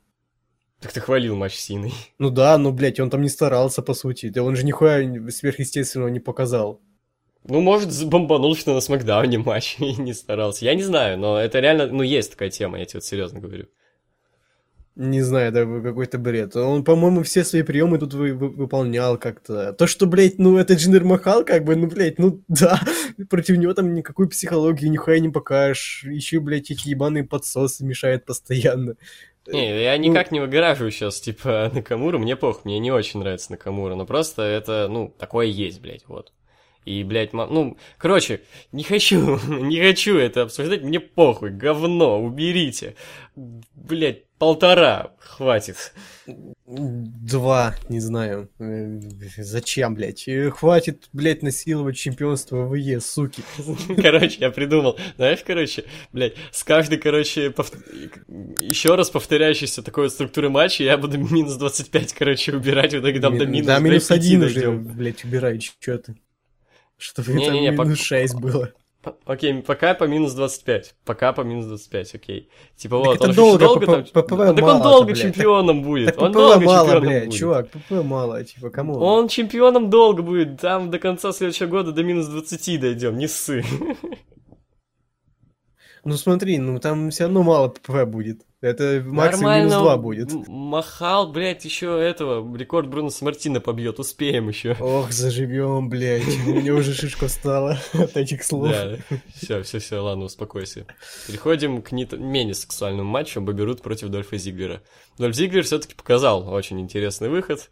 [0.80, 1.92] Так ты хвалил матч Синой.
[2.18, 4.28] Ну да, ну, блядь, он там не старался, по сути.
[4.28, 6.80] Да он же нихуя сверхъестественного не показал.
[7.44, 10.64] Ну, может, бомбанул, что на Смакдауне матч и не старался.
[10.64, 13.66] Я не знаю, но это реально, ну, есть такая тема, я тебе вот серьезно говорю.
[14.96, 16.56] Не знаю, да, какой-то бред.
[16.56, 19.72] Он, по-моему, все свои приемы тут вы- вы- выполнял как-то.
[19.72, 22.80] То, что, блядь, ну, это Джиндер Махал, как бы, ну, блядь, ну, да,
[23.30, 26.02] против него там никакой психологии нихуя не покажешь.
[26.04, 28.96] Еще, блядь, эти ебаные подсосы мешают постоянно.
[29.52, 33.52] Не, я Ну- никак не выгораживаю сейчас, типа, Накамура, мне пох, мне не очень нравится
[33.52, 36.32] Накамура, но просто это, ну, такое есть, блядь, вот.
[36.84, 42.96] И, блядь, ну, короче, не хочу, не хочу это обсуждать, мне похуй, говно, уберите.
[43.36, 45.92] Блядь, полтора, хватит.
[46.70, 48.50] Два, не знаю.
[49.38, 50.28] Зачем, блядь?
[50.28, 53.42] Э, Хватит, блядь, насиловать чемпионство ВЕ, суки.
[54.02, 57.54] Короче, я придумал, знаешь, короче, блядь, с каждой, короче,
[58.60, 63.18] еще раз повторяющейся такой вот структуры матча я буду минус 25, короче, убирать, в итоге
[63.20, 64.84] там до Ми- минус, Да, минус 5 один уже, дойдем.
[64.94, 66.16] блядь, убирай, чё ты.
[66.98, 68.72] Чтобы Не-не-не, там пок- минус 6 было.
[69.24, 70.94] Окей, пока по минус 25.
[71.04, 72.48] Пока по минус 25, окей.
[72.76, 74.04] Типа Так вот, он долго, долго там...
[74.04, 75.18] п- ПП так он долго блядь.
[75.20, 76.06] чемпионом будет.
[76.06, 77.38] Так он долго мало, чемпионом блядь, будет.
[77.38, 78.98] чувак, ПП мало, типа, кому?
[78.98, 80.60] Он чемпионом долго будет.
[80.60, 83.64] Там до конца следующего года до минус 20 дойдем, не ссы.
[86.08, 88.40] Ну смотри, ну там все равно мало ПП будет.
[88.62, 90.32] Это максимум минус 2 будет.
[90.48, 94.74] Махал, блядь, еще этого, рекорд Бруноса Мартина побьет, успеем еще.
[94.80, 96.26] Ох, заживем, блядь.
[96.46, 98.70] У меня уже шишка стала от этих слов.
[98.70, 98.96] Да,
[99.34, 100.86] все, все, все, ладно, успокойся.
[101.26, 103.42] Переходим к не менее сексуальному матчу.
[103.42, 104.80] Бобби Руд против Дольфа Зиглера.
[105.18, 107.68] Дольф Зиглер все-таки показал очень интересный выход.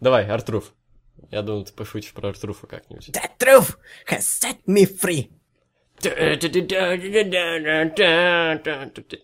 [0.00, 0.72] Давай, Артруф.
[1.32, 3.08] Я думаю, ты пошутишь про Артруфа как-нибудь.
[3.08, 3.76] The truth
[4.08, 5.28] has set me free.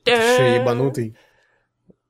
[0.05, 1.16] Ты что, ебанутый?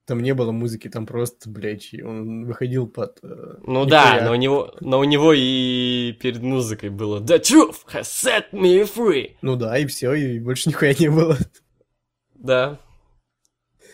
[0.07, 3.19] Там не было музыки, там просто, блядь, он выходил под...
[3.23, 3.29] э,
[3.63, 4.19] Ну нихуя.
[4.19, 8.47] да, но у него, но у него и перед музыкой было The truth has set
[8.53, 9.37] me free.
[9.41, 11.37] Ну да, и все, и больше нихуя не было.
[12.35, 12.81] Да.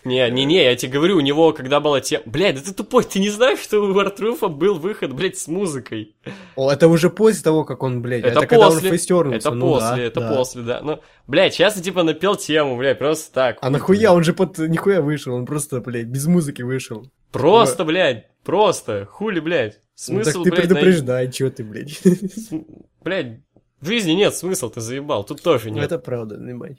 [0.06, 2.22] Не, не, не, я тебе говорю, у него, когда была тема...
[2.26, 6.14] Блядь, да ты тупой, ты не знаешь, что у Артруфа был выход, блядь, с музыкой?
[6.54, 9.36] О, это уже после того, как он, блядь, Это это, когда он после, фейстернулся.
[9.48, 10.34] Это ну после, да, это да.
[10.36, 10.80] после, да.
[10.82, 13.58] Ну, блядь, сейчас типа напел тему, блядь, просто так.
[13.60, 14.12] А нахуя?
[14.12, 17.10] Он же под нихуя вышел, он просто, блядь, без музыки вышел.
[17.32, 19.06] Просто, блядь, просто.
[19.10, 19.80] Хули, блядь.
[20.08, 21.90] Ну, так Смысл, ты блядь, на- предупреждай, чё ты, блядь.
[21.92, 22.64] См-
[23.02, 23.40] Блядь,
[23.80, 25.24] в жизни нет смысла, ты заебал.
[25.24, 25.86] Тут тоже Ну, нет.
[25.86, 26.78] это правда, ебать.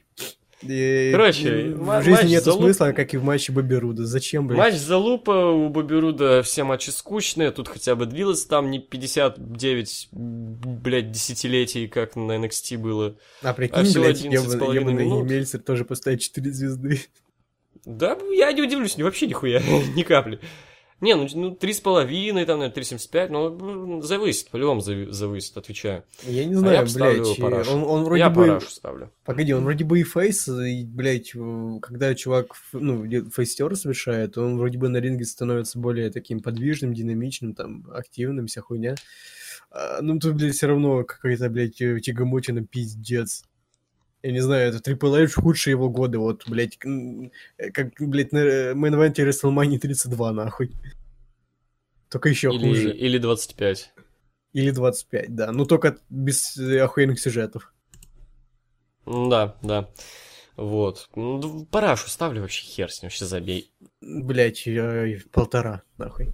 [0.64, 4.06] И- Короче, в жизни матч нет за лук- смысла, как и в матче Бобби Руда.
[4.06, 4.58] Зачем, блядь?
[4.58, 8.80] Матч за лупа у Бобби Руда все матчи скучные, тут хотя бы длилось там не
[8.80, 13.16] 59, блядь, десятилетий, как на NXT было.
[13.44, 15.06] А а прикинь, всего блядь, 11 с ебаный.
[15.24, 17.02] Мельцер тоже поставит 4 звезды.
[17.86, 19.62] Да, я не удивлюсь, вообще нихуя,
[19.96, 20.40] ни капли.
[21.00, 26.04] Не, ну, ну 3,5, там, наверное, 3,75, ну, завысит, по-любому зави- завысит, отвечаю.
[26.24, 27.38] Я не А знаю, я бы ставлю блядь.
[27.40, 27.72] Парашу.
[27.72, 28.48] Он, он вроде я бы...
[28.48, 29.12] парашу ставлю.
[29.24, 34.58] Погоди, он вроде бы и фейс, и, блядь, э, когда чувак, ну, фейстер совершает, он
[34.58, 38.96] вроде бы на ринге становится более таким подвижным, динамичным, там, активным, вся хуйня.
[39.70, 43.44] А, ну, тут, блядь, все равно какая-то, блядь, э, тягомотина пиздец.
[44.24, 48.74] Я не знаю, это Triple H худшие его годы, вот, блядь, э, как, блядь, на
[48.74, 50.76] мейн-эвенте WrestleMania 32, нахуй.
[52.10, 52.96] Только еще Или, хуже.
[52.96, 53.94] или 25.
[54.54, 55.52] Или 25, да.
[55.52, 57.74] Ну, только без э, охуенных сюжетов.
[59.06, 59.90] Да, да.
[60.56, 61.10] Вот.
[61.16, 63.72] Ну, Парашу ставлю вообще хер с ним, вообще забей.
[64.02, 64.68] Блять,
[65.32, 66.34] полтора, нахуй.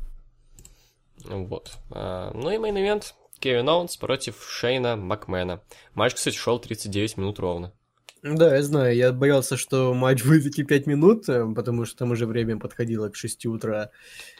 [1.25, 1.73] Вот.
[1.91, 3.15] А, ну и main event.
[3.43, 5.61] Кевин Оуэнс против Шейна Макмена.
[5.95, 7.73] Матч, кстати, шел 39 минут ровно.
[8.21, 12.11] Да, я знаю, я боялся, что матч будет идти 5 минут, э, потому что там
[12.11, 13.89] уже время подходило к 6 утра.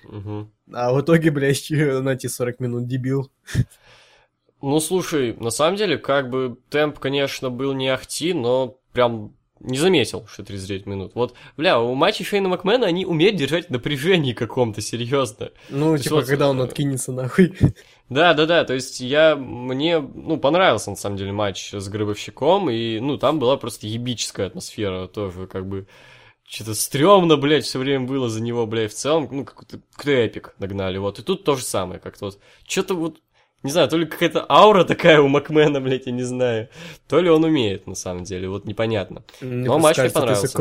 [0.05, 0.53] Мгм.
[0.71, 3.29] А в итоге, блядь, на эти 40 минут дебил.
[4.61, 9.77] Ну, слушай, на самом деле, как бы темп, конечно, был не ахти, но прям не
[9.77, 11.11] заметил, что 39 минут.
[11.15, 15.51] Вот, бля, у матчей Шейна Макмена они умеют держать напряжение каком-то, серьезно.
[15.69, 17.53] Ну, есть типа, вот, когда он э, откинется нахуй.
[18.09, 22.69] Да, да, да, то есть я, мне, ну, понравился, на самом деле, матч с Гробовщиком,
[22.69, 25.87] и, ну, там была просто ебическая атмосфера тоже, как бы,
[26.47, 30.97] что-то стрёмно, блядь, все время было за него, блядь, в целом, ну, какой-то эпик нагнали,
[30.97, 33.19] вот, и тут то же самое, как-то вот, что-то вот,
[33.63, 36.69] не знаю, то ли какая-то аура такая у Макмена, блядь, я не знаю,
[37.07, 39.23] то ли он умеет, на самом деле, вот непонятно.
[39.41, 40.59] Но матч мне понравился.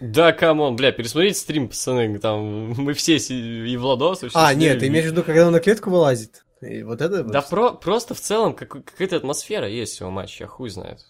[0.00, 4.80] Да, come on, бля, пересмотрите стрим, пацаны, там, мы все, и Владос, вообще А, нет,
[4.80, 6.44] ты имеешь в виду, когда он на клетку вылазит?
[6.60, 7.22] И вот это?
[7.22, 11.00] Да про, просто в целом как, какая-то атмосфера есть у матча, хуй знает.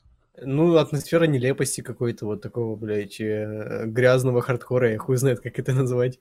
[0.41, 5.73] Ну, атмосфера нелепости какой-то вот такого, блядь, э, грязного хардкора, я хуй знает, как это
[5.73, 6.21] назвать.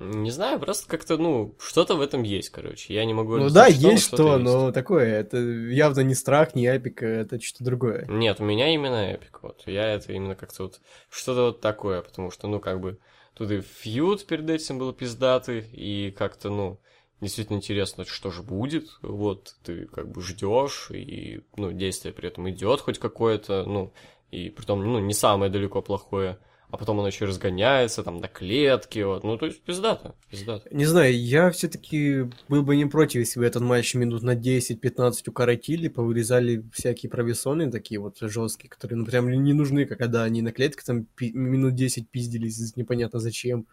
[0.00, 2.92] Не знаю, просто как-то, ну, что-то в этом есть, короче.
[2.92, 4.44] Я не могу Ну да, что, но есть что-то что, есть.
[4.44, 8.04] но такое, это явно не страх, не эпик, это что-то другое.
[8.08, 9.62] Нет, у меня именно эпик, вот.
[9.66, 10.80] Я это именно как-то вот,
[11.10, 12.98] что-то вот такое, потому что, ну, как бы,
[13.34, 16.80] тут и фьюд перед этим был пиздатый, и как-то, ну,
[17.20, 22.50] действительно интересно, что же будет, вот, ты как бы ждешь, и, ну, действие при этом
[22.50, 23.92] идет хоть какое-то, ну,
[24.32, 26.38] и притом, ну, не самое далеко плохое,
[26.70, 30.68] а потом оно еще разгоняется, там, на клетке, вот, ну, то есть пиздато, пиздато.
[30.74, 35.28] Не знаю, я все-таки был бы не против, если бы этот матч минут на 10-15
[35.28, 40.52] укоротили, повырезали всякие провисоны такие вот жесткие, которые, ну, прям не нужны, когда они на
[40.52, 43.66] клетке там минут 10 пиздились, непонятно зачем.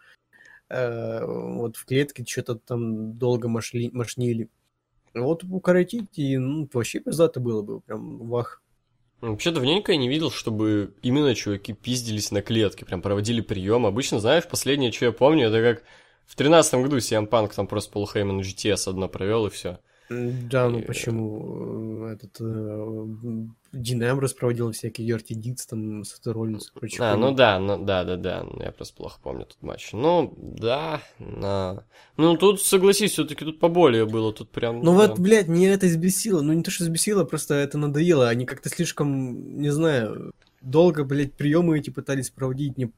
[0.68, 4.48] Э, Вот в клетке что-то там долго мошли, мошнили.
[5.14, 8.61] Вот укоротить, и ну, вообще пиздато было бы, прям вах.
[9.22, 13.86] Вообще давненько я не видел, чтобы именно чуваки пиздились на клетке, прям проводили прием.
[13.86, 15.84] Обычно, знаешь, последнее, что я помню, это как
[16.26, 19.78] в тринадцатом году CM Punk там просто Пол Хейман GTS одно провел и все.
[20.50, 23.06] Да, ну И- почему э, этот э,
[23.72, 27.00] Дин Эмброс проводил всякие Йорти Дитс там с Роллинс и прочее.
[27.02, 29.90] А, ну да, ну да, да, да, я просто плохо помню тот матч.
[29.92, 31.84] Ну, да, на...
[32.16, 34.80] Ну, тут, согласись, все-таки тут поболее было, тут прям...
[34.80, 35.08] Ну да.
[35.08, 36.42] вот, блядь, меня это взбесило.
[36.42, 38.28] Ну не то, что взбесило, просто это надоело.
[38.28, 42.76] Они как-то слишком, не знаю, долго, блядь, приемы эти пытались проводить.
[42.78, 42.90] Не...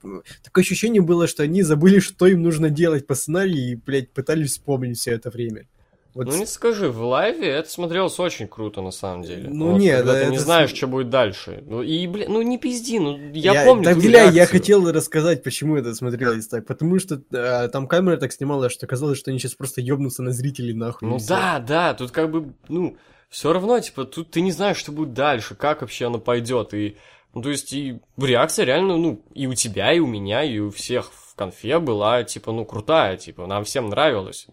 [0.42, 4.50] Такое ощущение было, что они забыли, что им нужно делать по сценарию, и, блядь, пытались
[4.50, 5.66] вспомнить все это время.
[6.14, 9.50] Вот Ну, не скажи, в лайве это смотрелось очень круто, на самом деле.
[9.50, 11.64] Ну, Вот, нет, когда да, ты не это знаешь, с- что будет дальше.
[11.66, 15.76] Ну, и, блин, ну, не пизди, ну, я, помню Да, бля, я хотел рассказать, почему
[15.76, 16.66] это смотрелось так.
[16.66, 20.30] Потому что э, там камера так снимала, что казалось, что они сейчас просто ёбнутся на
[20.30, 21.08] зрителей нахуй.
[21.08, 22.96] Ну да, да, тут как бы, ну,
[23.28, 26.74] все равно, типа, тут ты не знаешь, что будет дальше, как вообще оно пойдет.
[26.74, 26.96] И,
[27.34, 30.70] ну, то есть, и реакция реально, ну, и у тебя, и у меня, и у
[30.70, 34.46] всех в конфе была, типа, ну, крутая, типа, нам всем нравилось.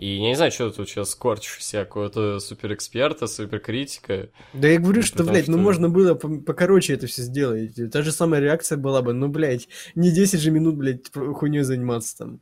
[0.00, 4.30] И я не знаю, что ты тут сейчас скорчишь себя, какого-то суперэксперта, суперкритика.
[4.54, 7.72] Да я говорю, Ну, что, блядь, ну что- можно было по- покороче это все сделать.
[7.92, 12.16] Та же самая реакция была бы, ну, блядь, не 10 же минут, блядь, хуйней заниматься
[12.16, 12.40] там.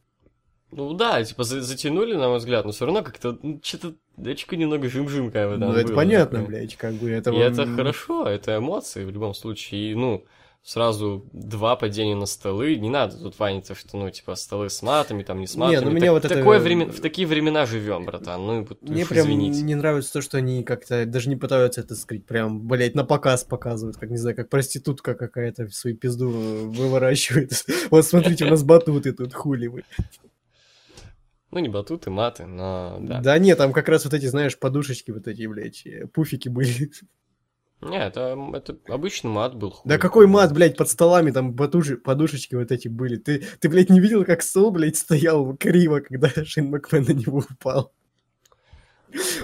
[0.71, 4.55] Ну да, типа, за- затянули, на мой взгляд, но все равно как-то, ну, что-то, дочка
[4.55, 6.47] немного жим-жим, как бы, там ну, это было понятно, такое.
[6.61, 7.31] блядь, как бы это...
[7.33, 9.91] И это хорошо, это эмоции в любом случае.
[9.91, 10.25] И, ну,
[10.63, 12.77] сразу два падения на столы.
[12.77, 15.85] Не надо тут ваниться, что, ну, типа, столы с матами, там не с Не, матами.
[15.87, 16.59] ну, меня Так- вот это- такое.
[16.91, 18.45] В такие времена живем, братан.
[18.47, 19.63] Ну, вот Мне уж прям извините.
[19.63, 23.45] не нравится то, что они как-то даже не пытаются это скрыть, прям, блядь, на показ
[23.45, 27.53] показывают, как, не знаю, как проститутка какая-то свою пизду выворачивает.
[27.91, 29.85] Вот смотрите, у нас батуты тут, хули вы.
[31.51, 33.21] Ну, не батуты, маты, но да.
[33.23, 36.91] Да нет, там как раз вот эти, знаешь, подушечки вот эти, блядь, э, пуфики были.
[37.81, 39.71] Не, это, это обычный мат был.
[39.71, 39.89] хуй.
[39.89, 43.17] Да какой мат, блядь, под столами там батуши, подушечки вот эти были.
[43.17, 47.45] Ты, ты, блядь, не видел, как стол, блядь, стоял криво, когда Шейн Макмен на него
[47.51, 47.93] упал?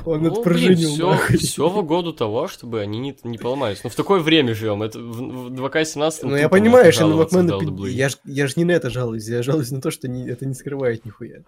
[0.05, 1.38] Он Ну, отпружинил, все, нахуй.
[1.38, 3.83] все в угоду того, чтобы они не, не поломались.
[3.85, 4.83] Ну, в такое время живем.
[4.83, 7.49] Это в, в 2К17 Ну, я понимаю, Шейн Макмен,
[7.87, 10.44] я ж, я ж не на это жалуюсь, я жалуюсь на то, что не, это
[10.44, 11.44] не скрывает нихуя.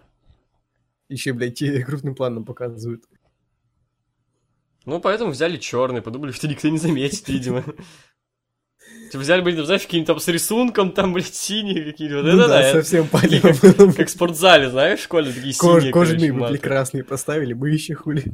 [1.09, 3.03] Еще, блядь, крупным планом показывают.
[4.87, 7.61] Ну, поэтому взяли черный, подумали, что никто не заметит, видимо.
[9.11, 12.23] Типа взяли, блин, знаешь, какие-нибудь там с рисунком, там, блядь, синие какие-нибудь.
[12.23, 12.71] Ну да, да.
[12.71, 17.69] совсем полено как, в спортзале, знаешь, в школе такие синие, Кожаные были красные поставили, бы
[17.69, 18.31] еще хули.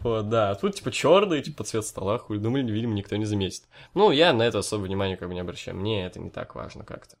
[0.00, 0.52] Вот, да.
[0.52, 2.38] А тут, типа, черный, типа, цвет стола, хуй.
[2.38, 3.64] Думали, видимо, никто не заметит.
[3.92, 5.76] Ну, я на это особо внимания как бы не обращаю.
[5.76, 7.16] Мне это не так важно как-то.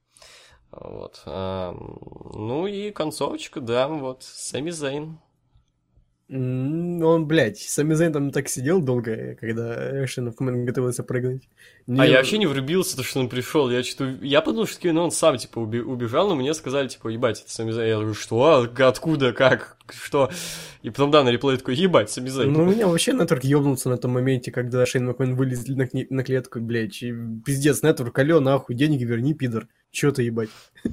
[0.70, 1.22] Вот.
[1.26, 4.22] Ну и концовочка, да, вот.
[4.22, 5.18] Сами Зейн.
[6.28, 11.48] Он, блядь, Сами Зейн там так сидел долго, когда Эшен в команд готовился прыгнуть.
[11.88, 13.70] А я вообще не врубился, то, что он пришел.
[13.70, 14.24] Я что-то...
[14.24, 17.72] Я подумал, что ну, он сам, типа, убежал, но мне сказали, типа, ебать, это Сами
[17.72, 17.88] Зейн.
[17.88, 18.68] Я говорю, что?
[18.78, 19.32] Откуда?
[19.32, 19.76] Как?
[19.90, 20.30] Что?
[20.82, 22.52] И потом, да, на реплей такой, ебать, Сами Зейн.
[22.52, 26.06] Ну, у меня вообще нетворк ёбнулся на том моменте, когда Шейн Макмен вылезли на, кни-
[26.08, 27.02] на клетку, блядь.
[27.02, 27.12] И
[27.44, 29.66] пиздец, нетворк, алё, нахуй, денег верни, пидор.
[29.90, 30.50] Чё ты, ебать?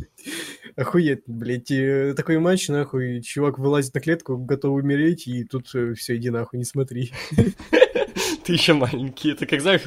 [0.79, 1.71] Охуеть, блядь.
[1.71, 6.57] И такой матч, нахуй, чувак вылазит на клетку, готов умереть, и тут все, иди нахуй,
[6.59, 7.11] не смотри.
[8.45, 9.31] Ты еще маленький.
[9.31, 9.81] Это как, знаешь,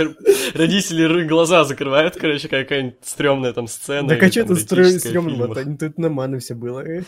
[0.54, 4.12] родители глаза закрывают, короче, какая-нибудь стрёмная там сцена.
[4.12, 6.80] А строишь эротическая в стрёмно, тут нормально все было.
[6.86, 7.04] э.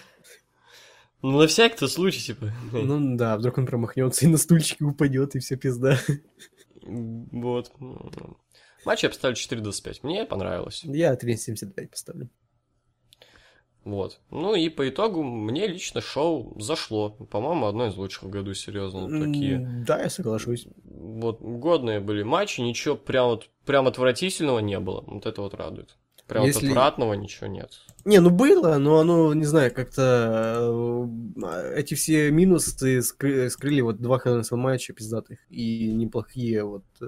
[1.20, 2.52] Ну, на всякий-то случай, типа.
[2.72, 5.98] Ну да, вдруг он промахнется и на стульчике упадет, и все пизда.
[6.82, 7.70] Вот.
[8.86, 10.00] Матч я поставлю 4.25.
[10.02, 10.82] Мне понравилось.
[10.84, 12.30] Я 3.75 поставлю.
[13.84, 14.20] Вот.
[14.30, 17.10] Ну и по итогу мне лично шоу зашло.
[17.10, 19.06] По-моему, одно из лучших в году, серьезно.
[19.06, 19.84] Вот такие.
[19.86, 20.66] Да, я соглашусь.
[20.84, 25.02] Вот годные были матчи, ничего прям вот прям отвратительного не было.
[25.06, 25.96] Вот это вот радует.
[26.26, 27.72] Прям Если- вот отвратного ничего нет.
[28.06, 31.10] Не, ну было, но оно, не знаю, как-то
[31.42, 37.04] э, эти все минусы скры- скрыли вот два ХНСЛ матча пиздатых и неплохие вот, э,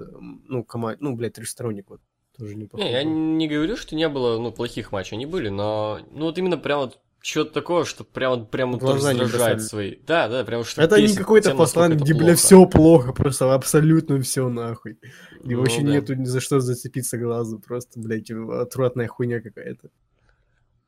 [0.47, 2.01] ну, команд, ну, блядь, трехсторонник вот,
[2.37, 2.85] тоже неплохой.
[2.85, 6.37] Не, я не говорю, что не было, ну, плохих матчей, они были, но, ну, вот
[6.37, 9.95] именно прям вот что-то такое, что прям, прям вот Глаза не раздражает свои.
[10.05, 14.47] Да, да, прям что Это не какой-то это где, бля, все плохо, просто абсолютно все
[14.49, 14.99] нахуй.
[15.43, 15.91] И Ну вообще да.
[15.91, 19.89] нету ни за что зацепиться глазу, просто, блядь, отвратная хуйня какая-то.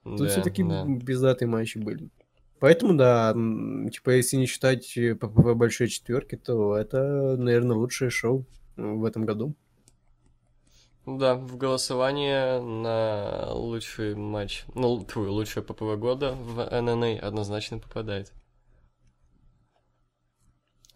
[0.04, 0.86] Тут Да, все-таки да.
[1.06, 2.10] пиздатые матчи были.
[2.60, 3.34] Поэтому, да,
[3.92, 9.06] типа, если не считать э, ППВ большой четверки, то это, наверное, лучшее шоу э, в
[9.06, 9.56] этом году.
[11.06, 18.32] Да, в голосование на лучший матч, ну, твой лучшее ППВ года в ННА однозначно попадает.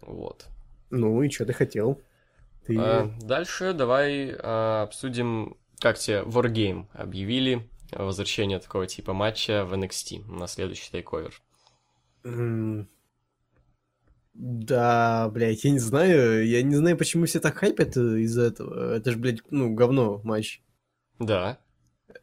[0.02, 0.46] Вот.
[0.90, 2.00] Ну и что ты хотел?
[2.66, 2.76] Ты...
[2.78, 10.24] А, дальше давай а, обсудим, как тебе Wargame объявили возвращение такого типа матча в NXT
[10.30, 11.34] на следующий тейковер.
[12.24, 12.88] м,
[14.34, 16.46] Да, блядь, я не знаю.
[16.46, 18.96] Я не знаю, почему все так хайпят э, из-за этого.
[18.96, 20.60] Это же, блядь, ну, говно матч.
[21.20, 21.58] Да.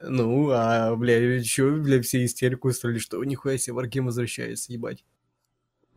[0.01, 5.05] Ну, а, бля, еще, бля, все истерику устроили, что нихуя себе Wargame возвращается, ебать.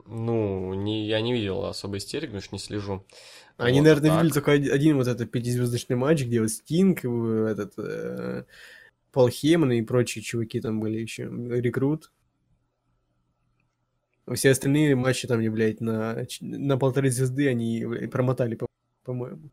[0.06, 3.04] Ну, не, я не видел особо истерик, потому что не слежу.
[3.56, 4.34] Они, Вот, наверное, а видели так?
[4.34, 8.44] только один, один вот этот пятизвездочный матч, где вот Стинг, э, этот э,
[9.12, 12.12] Пол Хейман и прочие чуваки там были еще, рекрут.
[14.32, 18.66] Все остальные матчи там, блядь, на, на полторы звезды они блядь, промотали, по-
[19.04, 19.50] по-моему.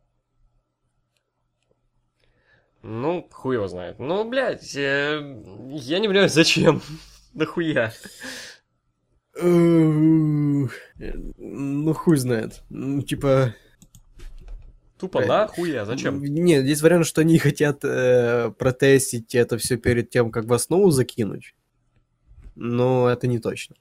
[2.83, 3.99] Ну, хуй его знает.
[3.99, 5.41] Ну, блядь, э,
[5.73, 6.81] я не понимаю, зачем.
[7.33, 7.91] Нахуя?
[9.35, 10.69] Ну,
[11.93, 12.63] хуй знает.
[12.69, 13.53] Ну, Типа...
[14.97, 15.29] Тупо Блядь.
[15.29, 15.85] нахуя?
[15.85, 16.21] Зачем?
[16.23, 20.91] Нет, есть вариант, что они хотят э, протестить это все перед тем, как в основу
[20.91, 21.55] закинуть.
[22.55, 23.75] Но это не точно.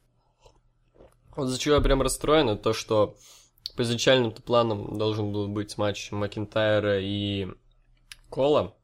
[1.40, 3.16] Вот за чего я прям расстроен, это то, что
[3.74, 7.48] по изначальным-то планам должен был быть матч Макинтайра и
[8.29, 8.76] Кола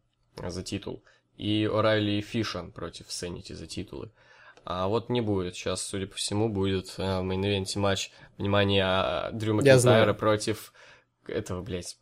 [0.43, 1.05] за титул,
[1.37, 4.11] и Орайли и Фиша против Сенити за титулы.
[4.65, 5.55] А вот не будет.
[5.55, 10.73] Сейчас, судя по всему, будет э, в мейн-ивенте матч, внимание, а, Дрю Макинтайра против
[11.27, 11.99] этого, блядь,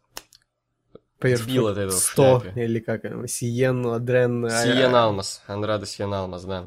[1.37, 2.64] Сбил от этого в 100, шляпе.
[2.64, 4.46] или как Сиен, Адрен...
[4.46, 6.66] а, Сиен а, Алмас, Андрада Сиен Алмас, да.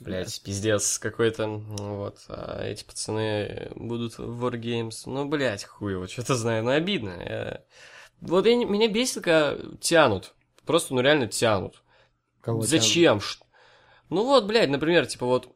[0.00, 1.46] Блять, пиздец какой-то.
[1.48, 2.18] Вот.
[2.28, 5.02] А эти пацаны будут в Wargames.
[5.06, 6.64] Ну, блять, хуй его, что-то знаю.
[6.64, 7.10] Ну, обидно.
[7.20, 7.60] Я-
[8.20, 10.34] Вот я меня бесит, когда тянут.
[10.64, 11.82] Просто, ну, реально тянут.
[12.40, 12.62] кого?
[12.62, 13.20] Зачем?
[13.20, 13.40] Ш-
[14.10, 15.48] Ну, вот, блядь, например, типа вот,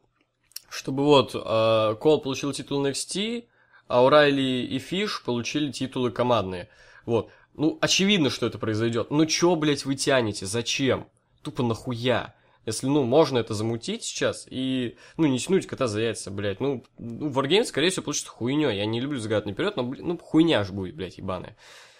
[0.69, 3.45] чтобы вот э, Кол получил титул NXT,
[3.87, 6.67] а Урайли и Фиш получили титулы командные.
[7.05, 7.29] Вот.
[7.57, 9.09] Ну, очевидно, что это произойдет.
[9.09, 10.45] Ну, чё, блядь, вы тянете?
[10.45, 11.07] Зачем?
[11.41, 12.35] Тупо нахуя?
[12.67, 16.59] Если, ну, можно это замутить сейчас и, ну, не тянуть кота за яйца, блядь.
[16.59, 18.75] Ну, ну Wargames, скорее всего, получится хуйней.
[18.75, 21.55] Я не люблю загадать наперед, но, блин, ну, хуйня ж будет, блядь, ебаная.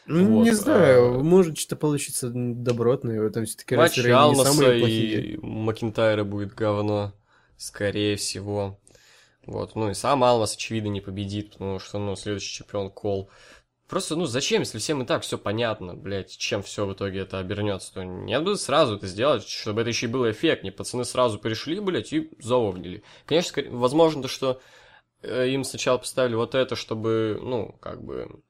[0.06, 6.24] Ну, Вот, не знаю, а- может что-то получится добротное, там все-таки Матч Алмаса и Макинтайра
[6.24, 7.14] будет говно,
[7.58, 8.78] скорее всего.
[9.46, 13.30] Вот, ну и сам Алмас, очевидно, не победит, потому что, ну, следующий чемпион Кол.
[13.88, 17.40] Просто, ну, зачем, если всем и так все понятно, блядь, чем все в итоге это
[17.40, 20.74] обернется, то нет бы сразу это сделать, чтобы это еще и было эффектнее.
[20.74, 23.02] Пацаны сразу пришли, блядь, и заовнили.
[23.26, 24.62] Конечно, возможно, то, что
[25.22, 28.42] э, им сначала поставили вот это, чтобы, ну, как бы,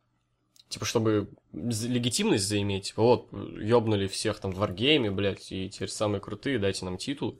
[0.69, 2.87] типа, чтобы легитимность заиметь.
[2.87, 7.39] Типа, вот, ёбнули всех там в варгейме, блядь, и теперь самые крутые, дайте нам титул.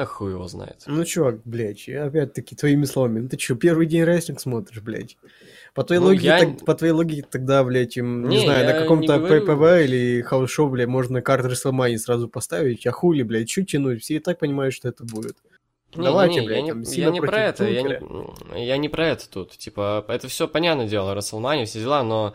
[0.00, 0.82] А хуй его знает.
[0.86, 3.20] Ну, чувак, блядь, опять-таки твоими словами.
[3.20, 5.18] Ну ты что, первый день рестлинг смотришь, блядь?
[5.74, 8.66] По твоей, Ну, логике, я- так- по твоей логике тогда, блядь, им, не, Не, знаю,
[8.66, 9.42] на каком-то говорю.
[9.44, 14.02] ППВ или house show, блядь, можно карты Рестлмани сразу поставить, а хули, блядь, чуть тянуть,
[14.02, 15.36] все и так понимают, что это будет.
[15.94, 19.08] Не, Давайте, не, блядь, я не, я не про это, я не, я не про
[19.08, 19.58] это тут.
[19.58, 22.32] Типа, это все понятное дело, Рестлмания, все дела, но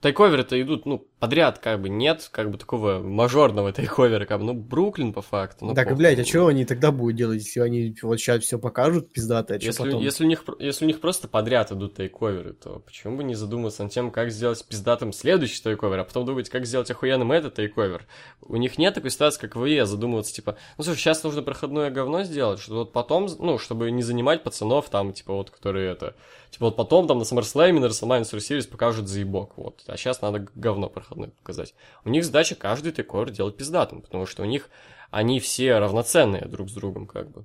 [0.00, 4.40] takeover ы-то идут, ну, подряд, как бы, нет, как бы, такого мажорного takeover а, как
[4.40, 5.66] бы, ну, Бруклин, по факту.
[5.66, 5.98] ну, так, и, похуй.
[5.98, 9.56] блядь, а что они тогда будут делать, если они вот сейчас все покажут, пиздато, а
[9.56, 10.02] Если, потом?
[10.02, 13.84] если, у них, если у них просто подряд идут тайковеры, то почему бы не задуматься
[13.84, 18.04] над тем, как сделать пиздатым следующий тайковер, а потом думать, как сделать охуенным этот тайковер.
[18.40, 21.92] У них нет такой ситуации, как в ИЕ, задумываться, типа, ну, слушай, сейчас нужно проходное
[21.92, 26.16] говно сделать, что вот потом, ну, чтобы не занимать пацанов там, типа, вот, которые это,
[26.50, 30.48] типа, вот потом там на SummerSlam, на WrestleMania Series покажут заебок, вот, а сейчас надо
[30.56, 31.74] говно проходное показать.
[32.04, 34.70] У них задача каждый тайковер делать пиздатым, потому что у них
[35.10, 37.44] они все равноценные друг с другом, как бы.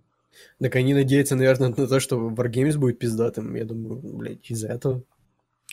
[0.60, 5.04] Так они надеются, наверное, на то, что Wargames будет пиздатым, я думаю, блядь, из-за этого.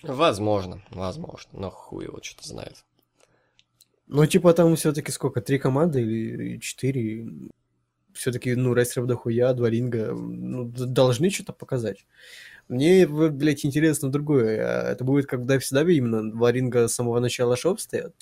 [0.02, 2.84] Возможно, возможно, но хуй его что-то знает.
[4.06, 7.26] Ну, типа, там все-таки сколько, три команды или четыре?
[8.12, 12.06] Все-таки, ну, рестлеров дохуя, два ринга, ну, должны что-то показать.
[12.68, 14.60] Мне, блядь, интересно другое.
[14.66, 18.14] А Это будет как в WCW именно два ринга с самого начала шоу стоят?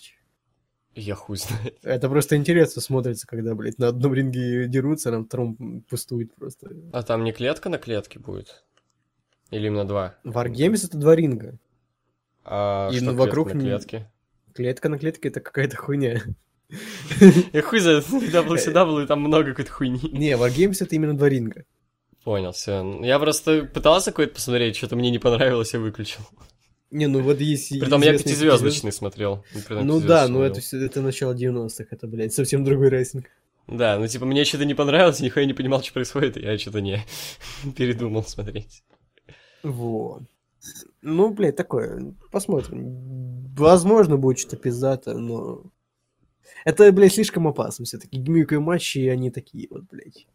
[0.95, 1.79] Я хуй знает.
[1.83, 6.71] Это просто интересно смотрится, когда, блядь, на одном ринге дерутся, а на втором пустует просто.
[6.93, 8.65] А там не клетка на клетке будет?
[9.51, 10.17] Или именно два?
[10.25, 11.59] Wargames это два ринга.
[12.45, 14.11] А И, что ну, клетка вокруг на не- клетке?
[14.55, 16.21] Клетка на клетке это какая-то хуйня.
[17.53, 20.01] Я хуй знает, WCW там много какой-то хуйни.
[20.13, 21.65] Не, Wargames это именно два ринга.
[22.25, 23.01] Понял, все.
[23.03, 26.23] Я просто пытался какой-то посмотреть, что-то мне не понравилось, я выключил.
[26.91, 27.71] Не, ну вот есть...
[27.71, 29.45] Притом я пятизвездочный смотрел.
[29.55, 33.27] Ну да, пятизвездочный ну это, это начало 90-х, это, блядь, совсем другой рестлинг.
[33.67, 36.81] Да, ну типа мне что-то не понравилось, нихуя не понимал, что происходит, и я что-то
[36.81, 37.01] не
[37.77, 38.83] передумал смотреть.
[39.63, 40.23] Вот.
[41.01, 42.15] Ну, блядь, такое.
[42.31, 43.53] Посмотрим.
[43.57, 45.65] Возможно, будет что-то пиздато, но...
[46.65, 48.19] Это, блядь, слишком опасно все-таки.
[48.19, 50.27] Гиммиковые матчи, они такие вот, блядь.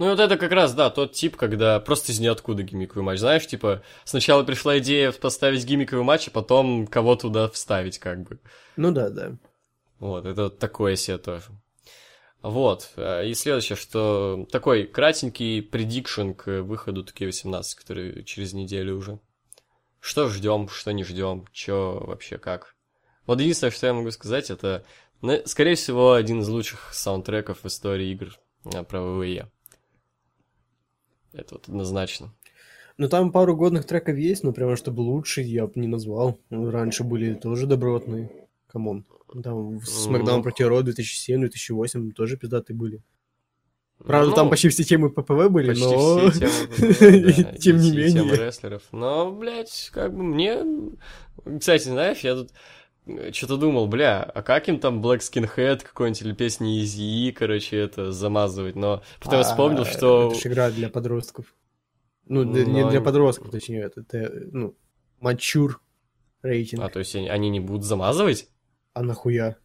[0.00, 3.18] Ну и вот это как раз, да, тот тип, когда просто из ниоткуда гиммиковый матч.
[3.18, 8.38] Знаешь, типа, сначала пришла идея поставить гиммиковый матч, а потом кого туда вставить, как бы.
[8.76, 9.36] Ну да, да.
[9.98, 11.48] Вот, это вот такое себе тоже.
[12.40, 19.18] Вот, э, и следующее, что такой кратенький предикшн к выходу ТК-18, который через неделю уже.
[20.00, 22.74] Что ждем, что не ждем, что вообще как.
[23.26, 24.82] Вот единственное, что я могу сказать, это,
[25.20, 29.50] ну, скорее всего, один из лучших саундтреков в истории игр э, про ВВЕ.
[31.32, 32.32] Это вот однозначно.
[32.98, 36.38] Ну там пару годных треков есть, но прямо чтобы лучше я бы не назвал.
[36.50, 38.30] Ну, Раньше были тоже добротные.
[38.66, 39.04] Come on.
[39.42, 40.42] Там в SmackDown Ну.
[40.42, 43.02] против Raw 2007-2008 тоже пиздатые были.
[43.98, 46.30] Правда, Ну, там почти все темы ППВ были, Почти но...
[46.30, 46.40] все
[47.00, 48.36] темы, да, Тем не все темы менее.
[48.46, 48.82] рестлеров.
[48.92, 50.64] Но, блядь, как бы мне...
[51.58, 52.50] Кстати, знаешь, я тут
[53.32, 58.12] что-то думал, бля, а как им там Black Skinhead какой-нибудь или песни Yeezy, короче, это
[58.12, 60.28] замазывать, но потом я вспомнил, А, что...
[60.32, 61.54] Это же игра для подростков.
[62.26, 64.76] Ну, для- не Но- для подростков, точнее, это, это, ну,
[65.20, 65.80] мачур
[66.42, 66.82] рейтинг.
[66.82, 68.48] А, то есть они, они не будут замазывать?
[68.94, 69.56] А нахуя?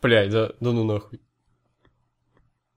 [0.00, 1.20] Блядь, да, да ну нахуй.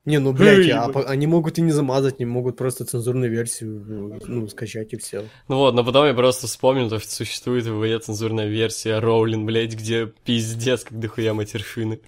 [0.06, 4.48] Не, ну, блядь, а они могут и не замазать, не могут просто цензурную версию, ну,
[4.48, 5.24] скачать и все.
[5.48, 9.74] Ну вот, но потом я просто вспомнил, то, что существует в цензурная версия Роулин, блядь,
[9.74, 12.02] где пиздец, как дохуя матершины.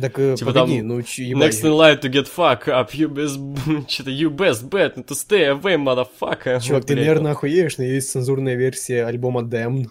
[0.00, 1.30] Так, э, Типа погоди, там ну, ч-.
[1.32, 3.38] Next in line to get fuck up, you best...
[3.88, 6.60] Что-то you best bet to stay away, motherfucker.
[6.60, 7.06] Чувак, ты, Блядь.
[7.06, 9.86] наверное, охуеешь, но есть цензурная версия альбома Damned.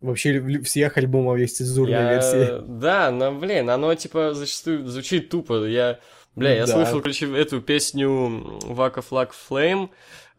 [0.00, 2.62] Вообще, всех альбомов есть цензурная Я- версия.
[2.64, 5.64] Да, но, блин, оно, типа, зачастую звучит тупо.
[5.66, 5.98] Я,
[6.38, 6.72] бля, я Да.
[6.72, 9.90] слышал, короче, эту песню Вака Флаг Flame,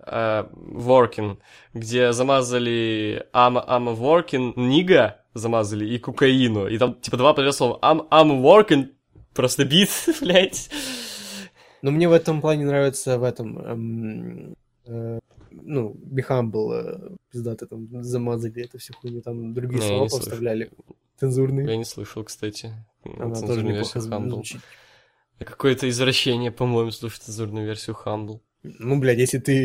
[0.05, 1.37] э, Working,
[1.73, 6.67] где замазали I'm, I'm working, нига замазали и кокаину.
[6.67, 8.87] И там, типа, два подряд слова I'm, I'm working,
[9.33, 9.89] просто бит,
[10.21, 10.69] блядь.
[11.81, 13.57] Но мне в этом плане нравится в этом...
[13.59, 15.19] эм, э,
[15.51, 20.03] ну, Be Humble, э, пиздато там замазали эту всю хуйню, там другие Не, я слова
[20.03, 20.25] не слышал.
[20.25, 20.71] повставляли.
[21.19, 21.67] Цензурные.
[21.67, 22.71] Я не слышал, кстати.
[23.17, 24.61] Она тоже неплохо звучит.
[25.39, 28.39] Какое-то извращение, по-моему, слушать цензурную версию Humble.
[28.63, 29.55] Ну, блядь, если ты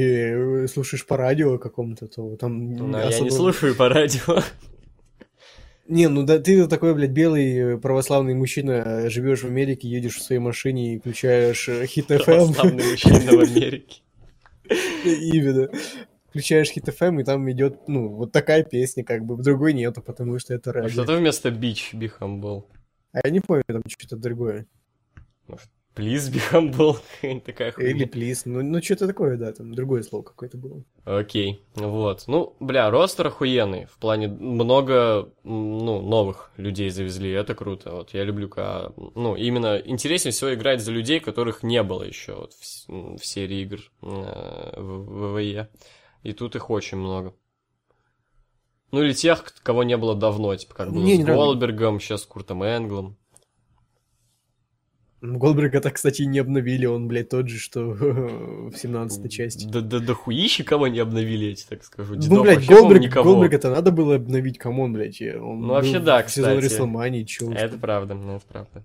[0.64, 4.40] э, слушаешь по радио какому-то, то там я особо- не слушаю по радио.
[5.86, 10.22] Не, ну да ты такой, блядь, белый э, православный мужчина, живешь в Америке, едешь в
[10.22, 12.24] своей машине и включаешь э, хит FM.
[12.24, 14.00] Православный мужчина в Америке.
[15.04, 15.68] Именно.
[16.30, 20.38] Включаешь хит FM, и там идет, ну, вот такая песня, как бы, другой нету, потому
[20.38, 20.90] что это А рэп.
[20.90, 22.64] что-то вместо бич be humble.
[23.12, 24.66] А я не помню, там что-то другое.
[25.96, 26.96] Be humble.
[27.20, 27.90] Какая-нибудь такая хуйня.
[27.90, 30.82] Или плиз, ну, ну что-то такое, да, там другое слово какое-то было.
[31.04, 32.24] Окей, вот.
[32.26, 33.84] Ну, бля, ростер охуенный.
[33.86, 37.92] В плане много, ну, новых людей завезли, это круто.
[37.92, 42.34] Вот я люблю, когда, ну, именно интереснее всего играть за людей, которых не было еще
[42.34, 45.68] вот в, в серии игр э, в ВВЕ.
[46.24, 47.34] И тут их очень много.
[48.90, 51.22] Ну, или тех, к- кого не было давно, типа, как было с не.
[51.22, 53.16] Голдбергом, сейчас с Куртом Энглом.
[55.26, 59.66] Ну, Голдберга-то, кстати, не обновили, он, блядь, тот же, что в 17 части.
[59.66, 62.14] Да, да, да хуищи кого не обновили, я тебе так скажу.
[62.14, 63.24] Ну, Дедов блядь, вообще, по-моему, Голдберг.
[63.24, 65.22] Голдберга-то надо было обновить, come on, блядь.
[65.22, 66.64] Он Ну, вообще, да, в сезон кстати.
[66.64, 68.84] Реслмании, чё Это правда, ну, это правда.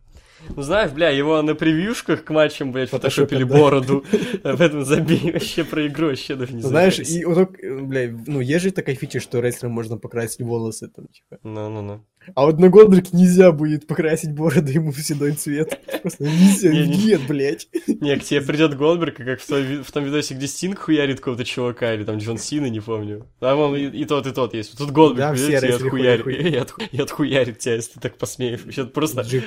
[0.55, 3.57] Ну, знаешь, бля, его на превьюшках к матчам, блядь, фотошопили да.
[3.57, 4.05] бороду.
[4.43, 8.71] Об этом забей вообще про игру, вообще даже не Знаешь, и блядь, ну, есть же
[8.71, 11.39] такая фича, что рестлерам можно покрасить волосы, там, типа.
[11.43, 12.05] Ну-ну-ну.
[12.35, 15.79] А вот на Голдберг нельзя будет покрасить бороду ему в седой цвет.
[16.01, 17.05] Просто нельзя, Не-не.
[17.05, 17.67] нет, блядь.
[17.87, 21.19] Не, к тебе придет Голдберг, и как в, ви- в том видосе, где Стинг хуярит
[21.19, 23.25] какого-то чувака, или там Джон Сина, не помню.
[23.39, 24.77] Там и, и тот, и тот есть.
[24.77, 28.61] Тут Голдберг Да, придет и отхуярит, и, отху- и отхуярит тебя, если ты так посмеешь.
[28.63, 29.43] Вообще, просто, Джим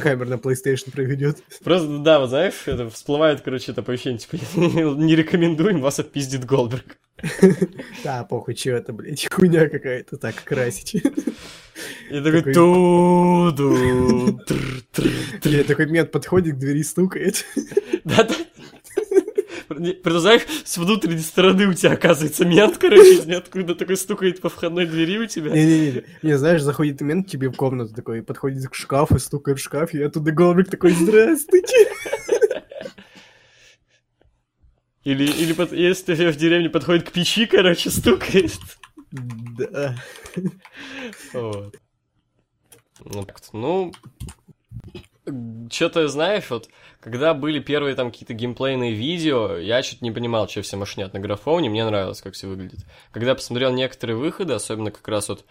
[0.00, 1.38] Хаммер на PlayStation проведет.
[1.64, 6.98] просто, да, вот знаешь, это всплывает, короче, это оповещение, типа, не рекомендуем, вас отпиздит Голдберг.
[8.04, 10.94] Да, похуй, чё это, блядь, хуйня какая-то так красить.
[12.10, 14.40] И такой туду.
[15.44, 17.44] Блядь, такой мент подходит к двери, стукает.
[18.04, 18.34] Да-да.
[19.68, 24.86] Представляешь, с внутренней стороны у тебя оказывается мент, короче, из ниоткуда такой стукает по входной
[24.86, 25.50] двери у тебя.
[25.50, 29.92] Не-не-не, не, знаешь, заходит мент тебе в комнату такой, подходит к шкафу, стукает в шкаф,
[29.92, 31.88] и оттуда Голдберг такой, здравствуйте.
[35.06, 38.58] Или, или под- если в деревне подходит к печи, короче, стукает.
[39.12, 39.94] Да.
[41.32, 41.76] Вот.
[43.04, 43.92] Ну, ну,
[45.70, 50.62] что-то, знаешь, вот, когда были первые там какие-то геймплейные видео, я что-то не понимал, что
[50.62, 52.80] все машинят на графоне, мне нравилось, как все выглядит.
[53.12, 55.44] Когда посмотрел некоторые выходы, особенно как раз вот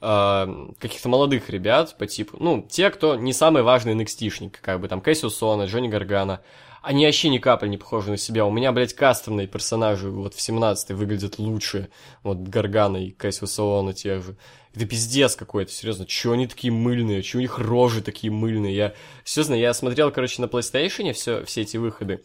[0.00, 0.48] а,
[0.78, 5.02] каких-то молодых ребят по типу, ну, те, кто не самый важный NXT-шник, как бы там
[5.02, 6.40] Кэссиус Сона, Джонни Гаргана,
[6.82, 8.44] они вообще ни капли не похожи на себя.
[8.44, 11.88] У меня, блядь, кастомные персонажи вот в 17-й выглядят лучше.
[12.22, 14.36] Вот Гаргана и Кэссиуса Оуэна тех же.
[14.74, 16.06] Это пиздец какой-то, серьезно.
[16.06, 17.22] Чего они такие мыльные?
[17.22, 18.74] Чего у них рожи такие мыльные?
[18.74, 22.22] Я, серьезно, я смотрел, короче, на PlayStation все, все эти выходы.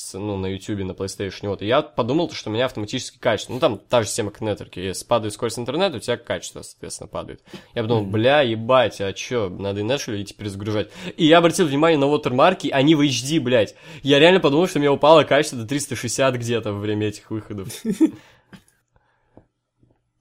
[0.00, 1.60] С, ну, на YouTube, на PlayStation, вот.
[1.60, 3.52] И я подумал, что у меня автоматически качество.
[3.52, 4.78] Ну, там та же система, как нетворки.
[4.80, 7.42] Если падает скорость интернета, у тебя качество, соответственно, падает.
[7.74, 10.90] Я подумал, бля, ебать, а чё, надо и начали идти перезагружать.
[11.18, 13.74] И я обратил внимание на watermarки, они в HD, блядь.
[14.02, 17.68] Я реально подумал, что у меня упало качество до 360 где-то во время этих выходов.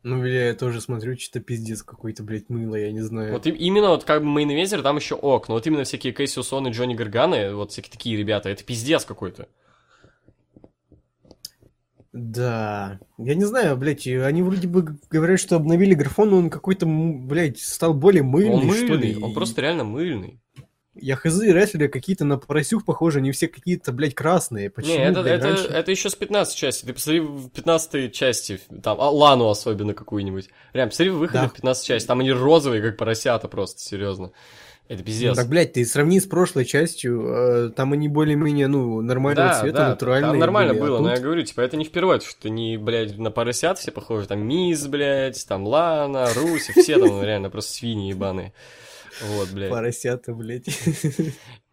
[0.03, 3.31] Ну, бля, я тоже смотрю, что-то пиздец какой-то, блядь, мыло, я не знаю.
[3.31, 6.67] Вот именно вот как бы мейн там еще ок, но вот именно всякие Кейси Усон
[6.67, 9.47] и Джонни Гарганы, вот всякие такие ребята, это пиздец какой-то.
[12.11, 16.87] Да, я не знаю, блядь, они вроде бы говорят, что обновили графон, но он какой-то,
[16.87, 19.13] блядь, стал более мыльный, он что ли.
[19.13, 20.39] мыльный, он просто реально мыльный.
[21.01, 24.69] Я хз, рестлеры какие-то на поросюх похожи, они все какие-то, блядь, красные.
[24.69, 25.67] Почему, Не, это, блядь, это, раньше?
[25.67, 26.85] это еще с 15 части.
[26.85, 30.49] Ты посмотри в 15 части, там, а, Лану особенно какую-нибудь.
[30.73, 31.47] Прям, посмотри в выходе Да.
[31.47, 34.31] в 15 части, там они розовые, как поросята просто, серьезно.
[34.89, 35.35] Это Ну, пиздец.
[35.37, 39.77] так, блядь, ты сравни с прошлой частью, э, там они более-менее, ну, нормального да, цвета,
[39.77, 42.19] да, натуральные там нормально были, а было, но тут- я говорю, типа, это не впервые,
[42.21, 47.07] что не, блядь, на поросят все похожи, там Мисс, блядь, там Лана, Руси, все там
[47.07, 48.51] ну, реально просто свиньи ебаные.
[49.35, 49.69] Вот, блядь.
[49.69, 50.65] Поросята, блядь.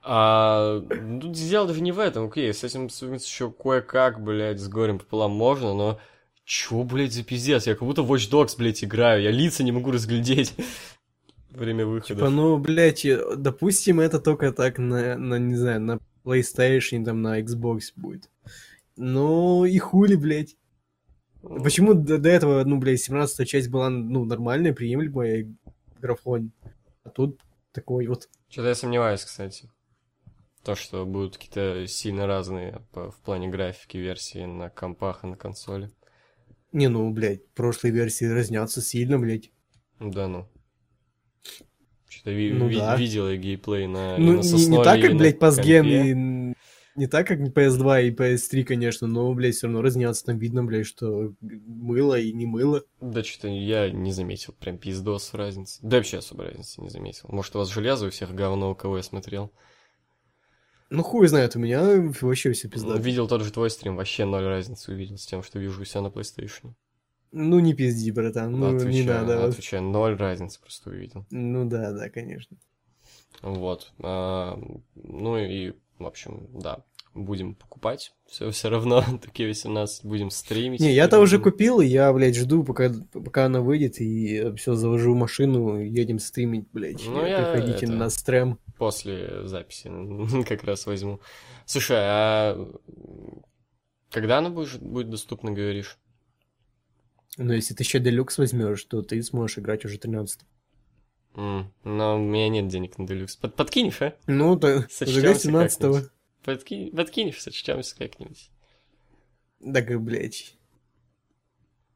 [0.09, 4.99] А, ну, дело даже не в этом, окей, с этим еще кое-как, блядь, с горем
[4.99, 5.99] пополам можно, но
[6.45, 7.67] чё, блядь, за пиздец?
[7.67, 10.53] Я как будто Watch Dogs, блядь, играю, я лица не могу разглядеть
[11.57, 12.15] время выхода.
[12.15, 17.41] Типа, ну, блядь, допустим, это только так на, на, не знаю, на PlayStation, там, на
[17.41, 18.31] Xbox будет.
[18.97, 20.57] Ну, и хули, блядь.
[21.43, 25.47] Почему до, до этого, ну, блядь, 17 часть была, ну, нормальная, приемлемая
[26.01, 26.53] графон,
[27.05, 27.41] а тут
[27.73, 28.29] такой вот...
[28.49, 29.71] Что-то я сомневаюсь, кстати.
[30.65, 35.37] То, что будут какие-то сильно разные по- в плане графики версии на компах и на
[35.37, 35.91] консоли.
[36.73, 39.53] Не, ну, блядь, прошлые версии разнятся сильно, блядь.
[40.01, 40.49] Да ну.
[42.09, 42.97] Что-то ви- Ну ви- да.
[42.97, 45.39] видел я геймплей на, Ну, на не, Соснове, не так, как, блядь.
[45.39, 46.55] Пасген и...
[46.97, 50.25] Не так, как PS2 и PS3, конечно, но, блядь, все равно разнятся.
[50.25, 52.85] Там видно, блядь, что мыло и не мыло.
[53.03, 55.79] Да что-то я не заметил прям пиздос разницы.
[55.83, 57.29] Да вообще особо разницы не заметил.
[57.29, 59.53] Может, у вас железо у всех говно, у кого я смотрел.
[60.89, 61.83] Ну, хуй знает, у меня
[62.23, 62.97] вообще все пизда.
[62.97, 66.01] Видел тот же твой стрим, вообще ноль разницы увидел с тем, что вижу у себя
[66.03, 66.73] на PlayStation.
[67.33, 69.41] Ну, не пизди, братан, ну, не Отвечаю, надо.
[69.41, 69.51] вот.
[69.51, 71.27] отвечаю, ноль разницы просто увидел.
[71.31, 72.57] Ну да, да, конечно.
[73.43, 73.93] Вот.
[74.01, 74.59] а,
[74.95, 78.13] ну и, в общем, да, будем покупать.
[78.27, 80.81] Все, все равно, такие 18, будем стримить.
[80.81, 85.15] Не, я-то уже купил, и я, блядь, жду, пока, пока она выйдет, и все, завожу
[85.15, 87.05] машину, едем стримить, блядь.
[87.07, 88.59] Ну, я Приходите это- на стрим.
[88.79, 89.91] После записи
[90.49, 91.21] как раз возьму.
[91.67, 92.73] Слушай, а
[94.11, 95.99] когда она будет, будет доступна, говоришь?
[97.37, 100.41] Но если ты еще делюкс возьмешь, то ты сможешь играть уже 13
[101.35, 103.37] М, Но у меня нет денег на делюкс.
[103.37, 104.17] Под, подкинешь, а?
[104.27, 105.93] Ну, то Сочтёмся зажигай 17 -го.
[105.93, 106.11] как-нибудь.
[106.45, 106.91] Подки...
[106.91, 108.51] Подкинешь, сочтемся как-нибудь.
[109.61, 110.57] Так, блядь.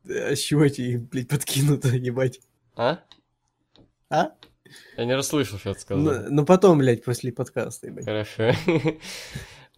[0.04, 2.40] А с чего тебе, блядь, подкинуто, ебать?
[2.76, 3.02] А?
[4.10, 4.32] А?
[4.96, 6.04] Я не расслышал, что ты сказал.
[6.04, 8.04] Ну, ну потом, блядь, после подкаста, ебать.
[8.04, 8.52] Хорошо.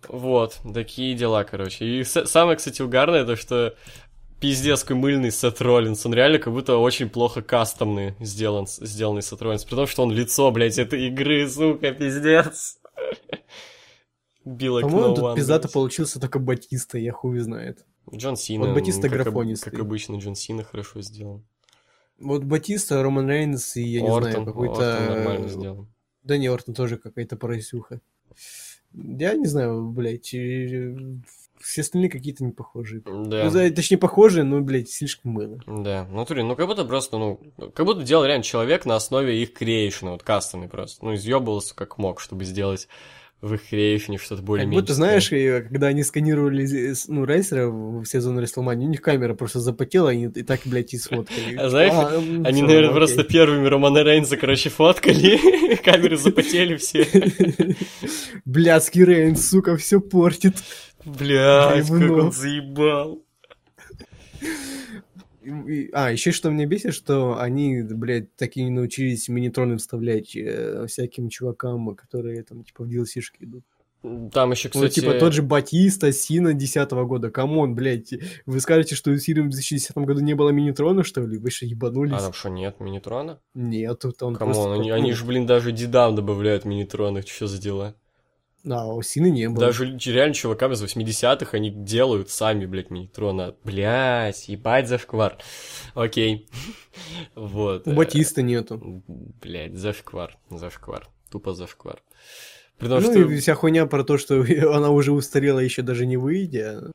[0.09, 1.85] Вот, такие дела, короче.
[1.85, 3.77] И самое, кстати, угарное, то, что
[4.43, 6.05] пиздец какой мыльный Сет Роллинс.
[6.05, 9.65] Он реально как будто очень плохо кастомный сделан, сделанный Сет Роллинс.
[9.65, 12.79] При том, что он лицо, блядь, этой игры, сука, пиздец.
[14.45, 17.87] Билла По-моему, Кноуан, тут пиздато получился только Батиста, я хуй знает.
[18.13, 18.67] Джон Сина.
[18.67, 19.71] Вот Батиста как графонистый.
[19.71, 21.47] Как обычно, Джон Сина хорошо сделан.
[22.19, 24.97] Вот Батиста, Роман Рейнс и, я не знаю, какой-то...
[24.97, 25.95] Ортон нормально сделан.
[26.25, 28.01] Да не, Ортон тоже какая-то поросюха.
[28.93, 30.35] Я не знаю, блядь,
[31.63, 33.03] все остальные какие-то не похожие.
[33.05, 33.51] Да.
[33.51, 35.61] Ну, точнее, похожие, но, блядь, слишком мыло.
[35.67, 37.41] Да, в натуре, ну как будто просто, ну,
[37.75, 41.05] как будто делал реально человек на основе их креейшена, вот кастомный просто.
[41.05, 42.89] Ну, изъебывался как мог, чтобы сделать
[43.41, 44.81] в их креейшене что-то Как более-менее.
[44.81, 49.35] будто, знаешь, и когда они сканировали э, ну, рейсера в сезон Рестлмании, у них камера
[49.35, 51.57] просто запотела, и, и так, блядь, и сфоткали.
[51.57, 52.97] А знаешь, м, Они, всё, наверное, окей.
[52.99, 57.05] просто первыми Романа Рейнса, короче, фоткали, камеры запотели все.
[58.45, 60.55] Блядский Рейн, сука, все портит.
[61.05, 63.23] Блядь, как он заебал.
[65.93, 70.87] А, еще что меня бесит, что они, блядь, так и не научились минитроны вставлять э,
[70.87, 73.65] всяким чувакам, которые там, типа, в DLC-шки идут.
[74.33, 75.01] Там еще, Ну, кстати...
[75.01, 78.13] типа, тот же Батиста, Сина 10 года, come on, блядь.
[78.47, 81.39] Вы скажете, что у Сина в 2010 году не было минитрона, что ли?
[81.39, 82.15] Вы что, ебанулись?
[82.15, 83.41] А там что, нет минитрона?
[83.55, 84.73] Нет, он Come on, просто...
[84.73, 87.95] они, ну, они же, блин, даже дедам добавляют минитроны, что за дела?
[88.69, 89.67] А, у Сины не было.
[89.67, 93.57] Даже реально чувакам из 80-х они делают сами, блядь, минитрона.
[93.65, 95.39] Блядь, ебать зашквар.
[95.95, 96.49] Окей.
[97.35, 97.89] Вот.
[97.89, 99.03] У Батиста нету.
[99.09, 101.09] Блядь, зашквар, зашквар.
[101.31, 102.03] Тупо зашквар.
[102.79, 103.21] При том, ну что...
[103.21, 104.45] и вся хуйня про то, что
[104.75, 106.93] она уже устарела, еще даже не выйдя.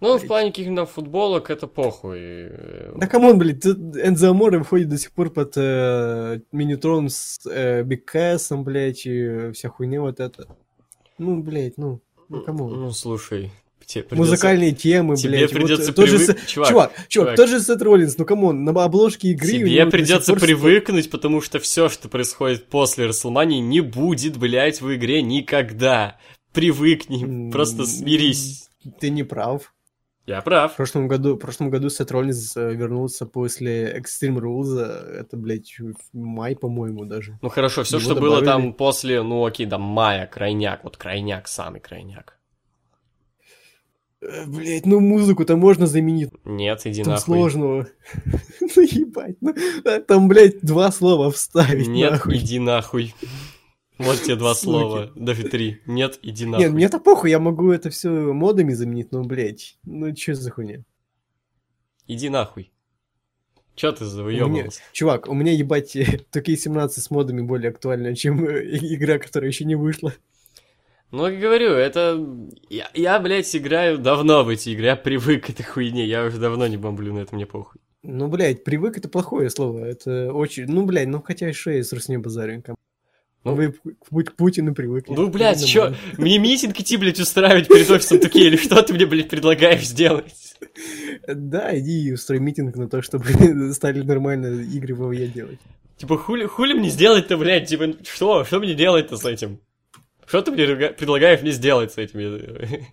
[0.00, 2.50] Ну, в плане каких-то футболок это похуй.
[2.96, 7.38] Да come on, блядь, тут Энзо Аморе выходит до сих пор под э, Минитрон с
[7.46, 8.10] э, Биг
[8.50, 10.46] блядь, и вся хуйня вот эта.
[11.20, 12.00] Ну, блядь, ну,
[12.30, 12.80] ну come on.
[12.80, 13.52] Ну, слушай,
[13.84, 15.52] тебе придется- Музыкальные темы, тебе блядь.
[15.52, 18.64] придется вот, же привык- Сет- чувак, чувак, чувак, тот же Сет Роллинс, ну come on,
[18.64, 19.48] на обложке игры...
[19.48, 25.20] Тебе придется привыкнуть, потому что все, что происходит после Расселмании, не будет, блядь, в игре
[25.22, 26.16] никогда.
[26.52, 28.68] Привыкни, просто смирись.
[28.98, 29.74] Ты не прав.
[30.30, 30.76] Я В прав.
[30.76, 35.74] прошлом году, в прошлом году Сет Роллинс э, вернулся после Extreme Rules, э, это, блядь,
[35.78, 37.36] в май, по-моему, даже.
[37.42, 38.44] Ну хорошо, все, Его что было добавили.
[38.64, 42.36] там после, ну окей, да, мая, крайняк, вот крайняк, самый крайняк.
[44.22, 47.24] Э, Блядь, ну музыку-то можно заменить, Нет, иди там нахуй.
[47.24, 47.86] сложного.
[48.60, 49.52] Ну ебать, ну,
[49.84, 52.36] а там, блядь, два слова вставить, Нет, нахуй.
[52.36, 53.14] иди нахуй.
[54.00, 55.82] Вот тебе два слова, даже три.
[55.84, 56.64] Нет, иди нахуй.
[56.64, 60.84] Нет, мне-то похуй, я могу это все модами заменить, но, блядь, ну чё за хуйня?
[62.06, 62.72] Иди нахуй.
[63.74, 64.80] Чё ты завоёбывался?
[64.92, 65.96] Чувак, у меня, ебать,
[66.30, 70.14] такие 17 с модами более актуальны, чем э, игра, которая еще не вышла.
[71.10, 72.26] Ну, как говорю, это...
[72.70, 76.38] Я, я, блядь, играю давно в эти игры, я привык к этой хуйне, я уже
[76.38, 77.80] давно не бомблю на это, мне похуй.
[78.02, 79.84] Ну, блядь, привык это плохое слово.
[79.84, 80.64] Это очень.
[80.66, 82.62] Ну, блядь, ну хотя что я с Русней базарю.
[83.42, 83.72] Ну,
[84.10, 85.14] Вы к Путину привыкли.
[85.14, 89.06] Ну, блядь, чё, мне митинг идти, блядь, устраивать перед офисом такие, или что ты мне,
[89.06, 90.34] блядь, предлагаешь сделать?
[91.26, 93.24] Да, иди и устрой митинг на то, чтобы
[93.72, 95.58] стали нормально игры в ВВЕ делать.
[95.96, 99.60] Типа, хули, хули мне сделать-то, блядь, типа, что, что мне делать-то с этим?
[100.26, 102.48] Что ты мне предлагаешь мне сделать с этим?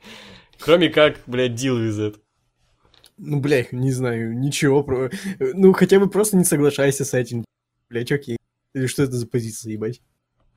[0.60, 2.24] Кроме как, блядь, дил из этого.
[3.18, 4.84] Ну, блядь, не знаю, ничего.
[4.84, 5.10] Про...
[5.40, 7.44] Ну, хотя бы просто не соглашайся с этим.
[7.90, 8.38] Блядь, окей.
[8.74, 10.02] Или что это за позиция, ебать?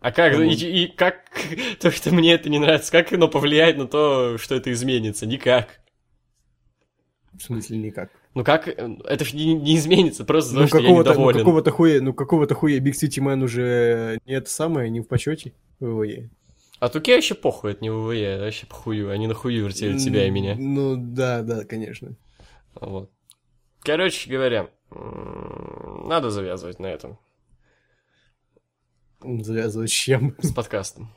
[0.00, 0.42] А как, Ну.
[0.42, 1.30] и, и как,
[1.80, 5.26] то, что мне это не нравится, как оно повлияет на то, что это изменится?
[5.26, 5.80] Никак.
[7.34, 8.10] В смысле никак.
[8.34, 12.00] Ну как, э, это же не, не изменится, просто Ну потому какого-то, ну какого-то хуя,
[12.00, 16.30] ну какого-то хуя Big City Man уже не это самое, не в почете в ВВЕ.
[16.80, 20.56] А Туке вообще похуй, это не ВВЕ, вообще похую, они нахую вертели тебя и меня.
[20.58, 22.16] Ну да, да, конечно.
[22.74, 23.10] Вот.
[23.80, 27.18] Короче говоря, надо завязывать на этом,
[29.22, 30.34] Завязывать с чем?
[30.40, 31.14] с подкастом.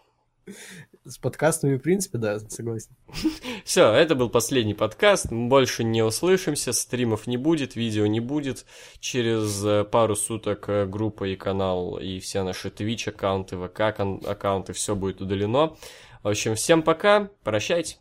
[1.06, 2.92] С подкастами, в принципе, да, согласен.
[3.66, 5.32] Все, это был последний подкаст.
[5.32, 8.66] Мы больше не услышимся, стримов не будет, видео не будет.
[9.00, 14.74] Через э, пару суток э, группа и канал, и все наши Twitch аккаунты, ВК аккаунты,
[14.74, 15.76] все будет удалено.
[16.24, 17.98] В общем, всем пока, прощайте.